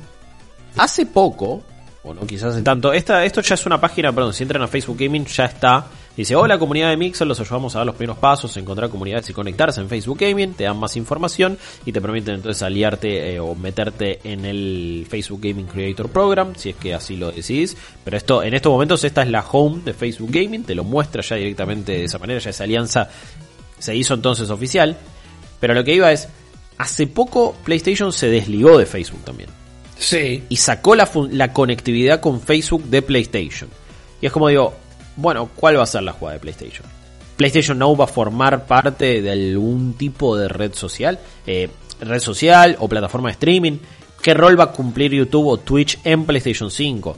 Hace 0.77 1.07
poco, 1.07 1.63
o 2.03 2.15
no 2.15 2.27
quizás 2.27 2.55
hace 2.55 2.63
tanto, 2.63 2.93
esta, 2.93 3.25
esto 3.25 3.41
ya 3.41 3.55
es 3.55 3.67
una 3.67 3.81
página, 3.81 4.13
perdón, 4.13 4.35
si 4.35 4.43
entran 4.43 4.63
a 4.63 4.69
Facebook 4.69 4.99
Gaming 4.99 5.27
ya 5.27 5.47
está 5.47 5.87
Dice, 6.17 6.35
hola 6.35 6.59
comunidad 6.59 6.89
de 6.89 6.97
Mixer, 6.97 7.27
los 7.27 7.39
ayudamos 7.41 7.75
a 7.75 7.81
dar 7.81 7.87
los 7.87 7.95
primeros 7.95 8.17
pasos, 8.17 8.57
encontrar 8.57 8.89
comunidades 8.89 9.29
y 9.29 9.35
conectarse 9.35 9.83
en 9.83 9.89
Facebook 9.91 10.17
Gaming, 10.19 10.55
te 10.55 10.65
dan 10.65 10.79
más 10.79 10.97
información 10.97 11.59
y 11.85 11.93
te 11.93 12.01
permiten 12.01 12.37
entonces 12.37 12.63
aliarte 12.63 13.35
eh, 13.35 13.41
o 13.41 13.55
meterte 13.55 14.21
en 14.25 14.47
el 14.47 15.07
Facebook 15.11 15.41
Gaming 15.43 15.67
Creator 15.67 16.09
Program, 16.09 16.55
si 16.57 16.71
es 16.71 16.77
que 16.77 16.95
así 16.95 17.17
lo 17.19 17.33
decís. 17.33 17.77
Pero 18.03 18.17
esto, 18.17 18.43
en 18.43 18.55
estos 18.55 18.73
momentos 18.73 19.05
esta 19.05 19.23
es 19.23 19.29
la 19.29 19.45
home 19.47 19.83
de 19.85 19.93
Facebook 19.93 20.31
Gaming, 20.33 20.65
te 20.65 20.75
lo 20.75 20.85
muestra 20.85 21.21
ya 21.21 21.37
directamente 21.37 21.93
de 21.93 22.05
esa 22.05 22.19
manera, 22.19 22.41
ya 22.41 22.49
esa 22.49 22.65
alianza 22.65 23.11
se 23.79 23.95
hizo 23.95 24.15
entonces 24.15 24.49
oficial. 24.49 24.97
Pero 25.61 25.75
lo 25.75 25.85
que 25.85 25.95
iba 25.95 26.11
es, 26.13 26.29
hace 26.79 27.07
poco 27.09 27.55
PlayStation 27.63 28.11
se 28.11 28.31
desligó 28.31 28.79
de 28.79 28.87
Facebook 28.87 29.23
también. 29.23 29.51
Sí. 29.99 30.45
Y 30.49 30.57
sacó 30.57 30.95
la, 30.95 31.11
la 31.31 31.53
conectividad 31.53 32.21
con 32.21 32.41
Facebook 32.41 32.85
de 32.85 33.03
PlayStation. 33.03 33.69
Y 34.23 34.27
es 34.27 34.33
como 34.33 34.49
digo, 34.49 34.75
bueno, 35.17 35.51
¿cuál 35.57 35.79
va 35.79 35.83
a 35.83 35.87
ser 35.87 36.03
la 36.03 36.13
jugada 36.13 36.35
de 36.35 36.41
PlayStation? 36.41 36.87
PlayStation 37.37 37.79
Now 37.79 37.97
va 37.97 38.05
a 38.05 38.09
formar 38.09 38.67
parte 38.67 39.21
de 39.21 39.31
algún 39.31 39.95
tipo 39.95 40.37
de 40.37 40.49
red 40.49 40.73
social, 40.75 41.19
eh, 41.47 41.69
red 42.01 42.21
social 42.21 42.77
o 42.79 42.89
plataforma 42.89 43.29
de 43.29 43.33
streaming. 43.33 43.79
¿Qué 44.23 44.35
rol 44.35 44.59
va 44.59 44.65
a 44.65 44.73
cumplir 44.73 45.13
YouTube 45.13 45.47
o 45.47 45.59
Twitch 45.59 45.99
en 46.05 46.25
PlayStation 46.25 46.71
5? 46.71 47.17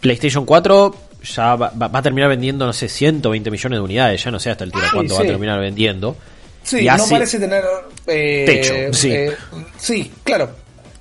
PlayStation 0.00 0.44
4 0.44 0.94
ya 1.22 1.54
va, 1.54 1.72
a 1.92 2.02
terminar 2.02 2.28
vendiendo, 2.28 2.66
no 2.66 2.72
sé, 2.72 2.88
120 2.88 3.50
millones 3.50 3.76
de 3.78 3.80
unidades. 3.80 4.24
Ya 4.24 4.30
no 4.30 4.40
sé 4.40 4.50
hasta 4.50 4.64
el 4.64 4.70
altura 4.70 4.90
cuánto 4.92 5.14
va 5.14 5.20
a 5.20 5.26
terminar 5.26 5.60
vendiendo. 5.60 6.16
Sí, 6.62 6.84
no 6.84 7.06
parece 7.08 7.38
tener 7.38 7.64
eh, 8.06 8.44
techo. 8.46 8.98
Sí. 8.98 9.12
Eh, 9.12 9.36
sí, 9.78 10.12
claro. 10.22 10.50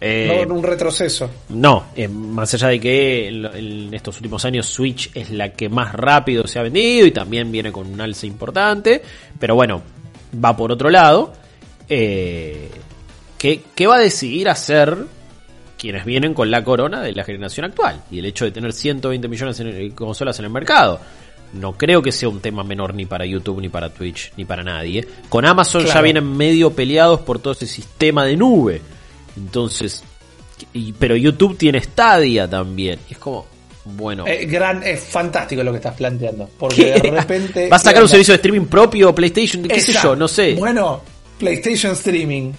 Eh, 0.01 0.45
no 0.47 0.55
un 0.55 0.63
retroceso. 0.63 1.29
No, 1.49 1.87
eh, 1.95 2.07
más 2.07 2.53
allá 2.53 2.69
de 2.69 2.79
que 2.79 3.27
en, 3.27 3.93
estos 3.93 4.15
últimos 4.17 4.45
años 4.45 4.65
Switch 4.65 5.11
es 5.13 5.29
la 5.29 5.51
que 5.51 5.67
más 5.67 5.93
rápido 5.93 6.47
se 6.47 6.57
ha 6.57 6.63
vendido 6.63 7.05
y 7.05 7.11
también 7.11 7.51
viene 7.51 7.71
con 7.71 7.87
un 7.87 7.99
alza 7.99 8.25
importante, 8.25 9.01
pero 9.37 9.55
bueno, 9.55 9.81
va 10.43 10.55
por 10.55 10.71
otro 10.71 10.89
lado. 10.89 11.33
Eh, 11.89 12.69
¿qué, 13.37 13.61
¿Qué 13.75 13.87
va 13.87 13.95
a 13.95 13.99
decidir 13.99 14.47
hacer 14.47 14.95
quienes 15.77 16.05
vienen 16.05 16.33
con 16.33 16.49
la 16.49 16.63
corona 16.63 17.01
de 17.01 17.11
la 17.11 17.25
generación 17.25 17.65
actual? 17.65 18.03
Y 18.09 18.19
el 18.19 18.25
hecho 18.25 18.45
de 18.45 18.51
tener 18.51 18.71
120 18.71 19.27
millones 19.27 19.57
de 19.57 19.91
consolas 19.93 20.39
en 20.39 20.45
el 20.45 20.51
mercado. 20.51 20.99
No 21.51 21.73
creo 21.73 22.03
que 22.03 22.11
sea 22.11 22.29
un 22.29 22.41
tema 22.41 22.63
menor 22.63 22.93
ni 22.93 23.07
para 23.07 23.25
YouTube, 23.25 23.59
ni 23.59 23.69
para 23.69 23.89
Twitch, 23.89 24.31
ni 24.37 24.45
para 24.45 24.63
nadie. 24.63 25.05
Con 25.29 25.45
Amazon 25.47 25.83
ya 25.83 25.99
vienen 25.99 26.37
medio 26.37 26.71
peleados 26.71 27.21
por 27.21 27.39
todo 27.39 27.53
ese 27.53 27.65
sistema 27.65 28.23
de 28.23 28.37
nube 28.37 28.81
entonces, 29.35 30.03
pero 30.97 31.15
YouTube 31.15 31.57
tiene 31.57 31.81
Stadia 31.81 32.49
también. 32.49 32.99
Y 33.09 33.13
es 33.13 33.19
como, 33.19 33.45
bueno. 33.85 34.25
Eh, 34.27 34.45
gran, 34.45 34.83
es 34.83 35.01
fantástico 35.01 35.63
lo 35.63 35.71
que 35.71 35.77
estás 35.77 35.95
planteando. 35.95 36.49
Porque 36.57 36.99
de 36.99 37.11
repente. 37.11 37.69
¿Va 37.69 37.77
a 37.77 37.79
sacar 37.79 38.03
un 38.03 38.09
servicio 38.09 38.33
de 38.33 38.37
streaming 38.37 38.67
propio 38.67 39.13
PlayStation? 39.13 39.63
¿Qué 39.63 39.81
sé 39.81 39.93
yo? 39.93 40.15
No 40.15 40.27
sé. 40.27 40.53
Bueno, 40.53 41.01
PlayStation 41.37 41.93
Streaming. 41.93 42.51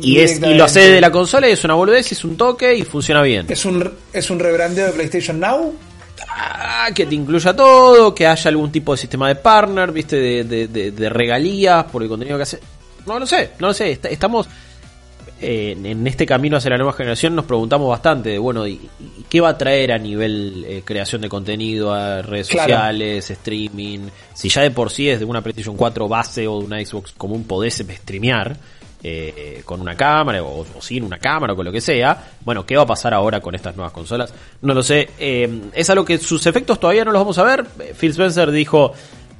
Y, 0.00 0.20
es, 0.20 0.40
y 0.40 0.54
lo 0.54 0.64
hace 0.64 0.80
de 0.80 1.00
la 1.00 1.10
consola 1.10 1.48
y 1.48 1.52
es 1.52 1.64
una 1.64 1.74
boludez, 1.74 2.12
es 2.12 2.24
un 2.24 2.36
toque 2.36 2.74
y 2.74 2.82
funciona 2.82 3.20
bien. 3.20 3.46
Es 3.48 3.64
un, 3.66 3.92
es 4.12 4.30
un 4.30 4.38
rebrandeo 4.38 4.86
de 4.86 4.92
PlayStation 4.92 5.38
Now. 5.38 5.74
Ah, 6.28 6.88
que 6.94 7.04
te 7.04 7.14
incluya 7.14 7.54
todo, 7.54 8.14
que 8.14 8.26
haya 8.26 8.48
algún 8.48 8.72
tipo 8.72 8.92
de 8.92 8.98
sistema 8.98 9.28
de 9.28 9.34
partner, 9.34 9.92
viste, 9.92 10.44
de, 10.44 10.68
de, 10.68 11.08
regalías 11.10 11.84
por 11.84 12.02
el 12.02 12.08
contenido 12.08 12.38
que 12.38 12.44
hace. 12.44 12.60
No 13.06 13.18
lo 13.18 13.26
sé, 13.26 13.50
no 13.58 13.66
lo 13.68 13.74
sé. 13.74 13.98
Estamos 14.04 14.48
en 15.42 16.06
este 16.06 16.24
camino 16.24 16.56
hacia 16.56 16.70
la 16.70 16.76
nueva 16.76 16.92
generación 16.92 17.34
nos 17.34 17.44
preguntamos 17.44 17.88
bastante 17.88 18.30
de, 18.30 18.38
bueno, 18.38 18.66
¿y, 18.66 18.80
qué 19.28 19.40
va 19.40 19.50
a 19.50 19.58
traer 19.58 19.92
a 19.92 19.98
nivel 19.98 20.64
eh, 20.66 20.82
creación 20.84 21.22
de 21.22 21.28
contenido, 21.28 21.92
a 21.92 22.22
redes 22.22 22.48
sociales, 22.48 23.30
streaming? 23.30 24.08
Si 24.34 24.48
ya 24.48 24.62
de 24.62 24.70
por 24.70 24.90
sí 24.90 25.08
es 25.08 25.18
de 25.18 25.24
una 25.24 25.42
PlayStation 25.42 25.76
4 25.76 26.08
base 26.08 26.46
o 26.46 26.60
de 26.60 26.64
una 26.66 26.84
Xbox 26.84 27.12
común 27.12 27.44
podés 27.44 27.74
streamear 27.74 28.56
eh, 29.02 29.62
con 29.64 29.80
una 29.80 29.96
cámara 29.96 30.42
o, 30.44 30.64
sin 30.80 31.02
una 31.02 31.18
cámara 31.18 31.54
o 31.54 31.56
con 31.56 31.64
lo 31.64 31.72
que 31.72 31.80
sea, 31.80 32.34
bueno, 32.44 32.64
¿qué 32.64 32.76
va 32.76 32.82
a 32.82 32.86
pasar 32.86 33.12
ahora 33.12 33.40
con 33.40 33.54
estas 33.54 33.74
nuevas 33.74 33.92
consolas? 33.92 34.32
No 34.60 34.74
lo 34.74 34.82
sé. 34.82 35.10
Eh, 35.18 35.62
es 35.74 35.90
algo 35.90 36.04
que 36.04 36.18
sus 36.18 36.46
efectos 36.46 36.78
todavía 36.78 37.04
no 37.04 37.10
los 37.10 37.20
vamos 37.20 37.38
a 37.38 37.42
ver. 37.42 37.64
Phil 37.98 38.10
Spencer 38.10 38.50
dijo... 38.50 38.92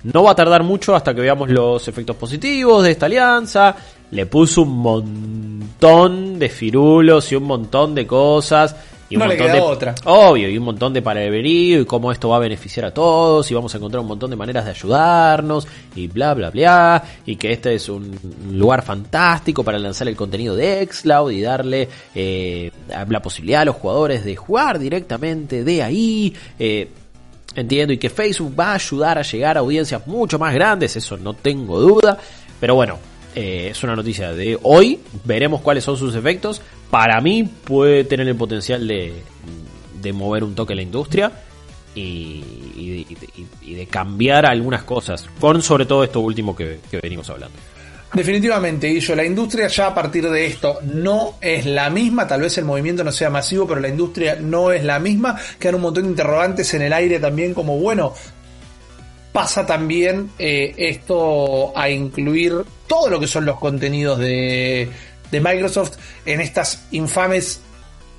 No 0.04 0.24
va 0.24 0.32
a 0.32 0.34
tardar 0.34 0.62
mucho 0.64 0.94
hasta 0.94 1.14
que 1.14 1.20
veamos 1.20 1.48
los 1.48 1.86
efectos 1.86 2.16
positivos 2.16 2.82
de 2.82 2.90
esta 2.90 3.06
alianza. 3.06 3.76
Le 4.10 4.26
puso 4.26 4.62
un 4.62 4.78
montón 4.78 6.38
de 6.38 6.48
firulos 6.48 7.30
y 7.30 7.36
un 7.36 7.44
montón 7.44 7.94
de 7.94 8.06
cosas. 8.06 8.74
Y 9.08 9.16
un 9.16 9.20
no 9.20 9.26
montón 9.26 9.46
le 9.46 9.52
de, 9.52 9.60
otra. 9.60 9.94
Obvio, 10.06 10.48
y 10.48 10.58
un 10.58 10.64
montón 10.64 10.92
de 10.92 11.02
palabrerío 11.02 11.82
y 11.82 11.84
cómo 11.84 12.10
esto 12.10 12.30
va 12.30 12.36
a 12.36 12.40
beneficiar 12.40 12.86
a 12.86 12.94
todos 12.94 13.48
y 13.50 13.54
vamos 13.54 13.72
a 13.74 13.76
encontrar 13.76 14.00
un 14.00 14.08
montón 14.08 14.30
de 14.30 14.36
maneras 14.36 14.64
de 14.64 14.70
ayudarnos 14.70 15.68
y 15.94 16.08
bla 16.08 16.32
bla 16.32 16.50
bla 16.50 17.04
y 17.26 17.36
que 17.36 17.52
este 17.52 17.74
es 17.74 17.90
un 17.90 18.18
lugar 18.52 18.82
fantástico 18.82 19.62
para 19.62 19.78
lanzar 19.78 20.08
el 20.08 20.16
contenido 20.16 20.56
de 20.56 20.88
Xcloud 20.90 21.30
y 21.30 21.42
darle 21.42 21.88
eh, 22.14 22.70
la 22.88 23.20
posibilidad 23.20 23.62
a 23.62 23.66
los 23.66 23.76
jugadores 23.76 24.24
de 24.24 24.34
jugar 24.34 24.78
directamente 24.78 25.62
de 25.62 25.82
ahí. 25.82 26.34
Eh, 26.58 26.88
Entiendo, 27.54 27.92
y 27.92 27.98
que 27.98 28.08
Facebook 28.08 28.58
va 28.58 28.72
a 28.72 28.74
ayudar 28.74 29.18
a 29.18 29.22
llegar 29.22 29.56
a 29.56 29.60
audiencias 29.60 30.06
mucho 30.06 30.38
más 30.38 30.54
grandes, 30.54 30.96
eso 30.96 31.16
no 31.16 31.34
tengo 31.34 31.80
duda. 31.80 32.18
Pero 32.58 32.74
bueno, 32.74 32.98
eh, 33.34 33.68
es 33.70 33.82
una 33.82 33.94
noticia 33.94 34.32
de 34.32 34.58
hoy, 34.62 35.00
veremos 35.24 35.60
cuáles 35.60 35.84
son 35.84 35.96
sus 35.96 36.14
efectos. 36.14 36.62
Para 36.90 37.20
mí 37.20 37.44
puede 37.44 38.04
tener 38.04 38.28
el 38.28 38.36
potencial 38.36 38.86
de, 38.86 39.12
de 40.00 40.12
mover 40.12 40.44
un 40.44 40.54
toque 40.54 40.74
la 40.74 40.82
industria 40.82 41.32
y, 41.94 42.42
de 43.74 43.86
cambiar 43.86 44.46
algunas 44.46 44.84
cosas, 44.84 45.28
con 45.40 45.60
sobre 45.62 45.86
todo 45.86 46.04
esto 46.04 46.20
último 46.20 46.56
que 46.56 46.80
venimos 47.02 47.28
hablando. 47.30 47.58
Definitivamente, 48.14 48.88
Guillo, 48.88 49.14
la 49.14 49.24
industria 49.24 49.68
ya 49.68 49.86
a 49.86 49.94
partir 49.94 50.28
de 50.28 50.44
esto 50.46 50.80
no 50.82 51.36
es 51.40 51.64
la 51.64 51.88
misma, 51.88 52.26
tal 52.26 52.42
vez 52.42 52.58
el 52.58 52.66
movimiento 52.66 53.02
no 53.02 53.10
sea 53.10 53.30
masivo, 53.30 53.66
pero 53.66 53.80
la 53.80 53.88
industria 53.88 54.36
no 54.38 54.70
es 54.70 54.84
la 54.84 54.98
misma, 54.98 55.38
quedan 55.58 55.76
un 55.76 55.80
montón 55.80 56.04
de 56.04 56.10
interrogantes 56.10 56.74
en 56.74 56.82
el 56.82 56.92
aire 56.92 57.18
también 57.18 57.54
como, 57.54 57.78
bueno, 57.78 58.12
pasa 59.32 59.64
también 59.64 60.30
eh, 60.38 60.74
esto 60.76 61.72
a 61.76 61.88
incluir 61.88 62.52
todo 62.86 63.08
lo 63.08 63.18
que 63.18 63.26
son 63.26 63.46
los 63.46 63.58
contenidos 63.58 64.18
de, 64.18 64.90
de 65.30 65.40
Microsoft 65.40 65.96
en 66.26 66.42
estas 66.42 66.86
infames 66.90 67.62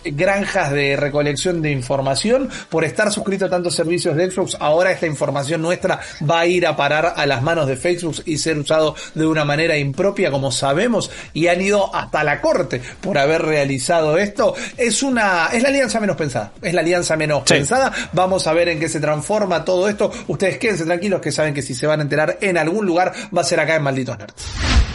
granjas 0.05 0.71
de 0.71 0.95
recolección 0.95 1.61
de 1.61 1.71
información. 1.71 2.49
Por 2.69 2.83
estar 2.83 3.11
suscrito 3.11 3.45
a 3.45 3.49
tantos 3.49 3.75
servicios 3.75 4.15
de 4.15 4.29
Xbox, 4.29 4.57
ahora 4.59 4.91
esta 4.91 5.07
información 5.07 5.61
nuestra 5.61 5.99
va 6.29 6.41
a 6.41 6.45
ir 6.45 6.65
a 6.67 6.75
parar 6.75 7.13
a 7.15 7.25
las 7.25 7.41
manos 7.41 7.67
de 7.67 7.75
Facebook 7.75 8.15
y 8.25 8.37
ser 8.37 8.57
usado 8.57 8.95
de 9.13 9.25
una 9.25 9.45
manera 9.45 9.77
impropia, 9.77 10.31
como 10.31 10.51
sabemos, 10.51 11.11
y 11.33 11.47
han 11.47 11.61
ido 11.61 11.93
hasta 11.95 12.23
la 12.23 12.41
corte 12.41 12.81
por 13.01 13.17
haber 13.17 13.41
realizado 13.41 14.17
esto. 14.17 14.55
Es 14.77 15.03
una, 15.03 15.47
es 15.53 15.61
la 15.63 15.69
alianza 15.69 15.99
menos 15.99 16.15
pensada. 16.15 16.51
Es 16.61 16.73
la 16.73 16.81
alianza 16.81 17.15
menos 17.15 17.43
pensada. 17.43 17.91
Vamos 18.13 18.47
a 18.47 18.53
ver 18.53 18.69
en 18.69 18.79
qué 18.79 18.89
se 18.89 18.99
transforma 18.99 19.65
todo 19.65 19.87
esto. 19.87 20.11
Ustedes 20.27 20.57
quédense 20.57 20.85
tranquilos 20.85 21.21
que 21.21 21.31
saben 21.31 21.53
que 21.53 21.61
si 21.61 21.73
se 21.73 21.87
van 21.87 21.99
a 21.99 22.03
enterar 22.03 22.37
en 22.41 22.57
algún 22.57 22.85
lugar 22.85 23.13
va 23.35 23.41
a 23.41 23.45
ser 23.45 23.59
acá 23.59 23.75
en 23.75 23.83
Malditos 23.83 24.17
Nerds. 24.17 24.92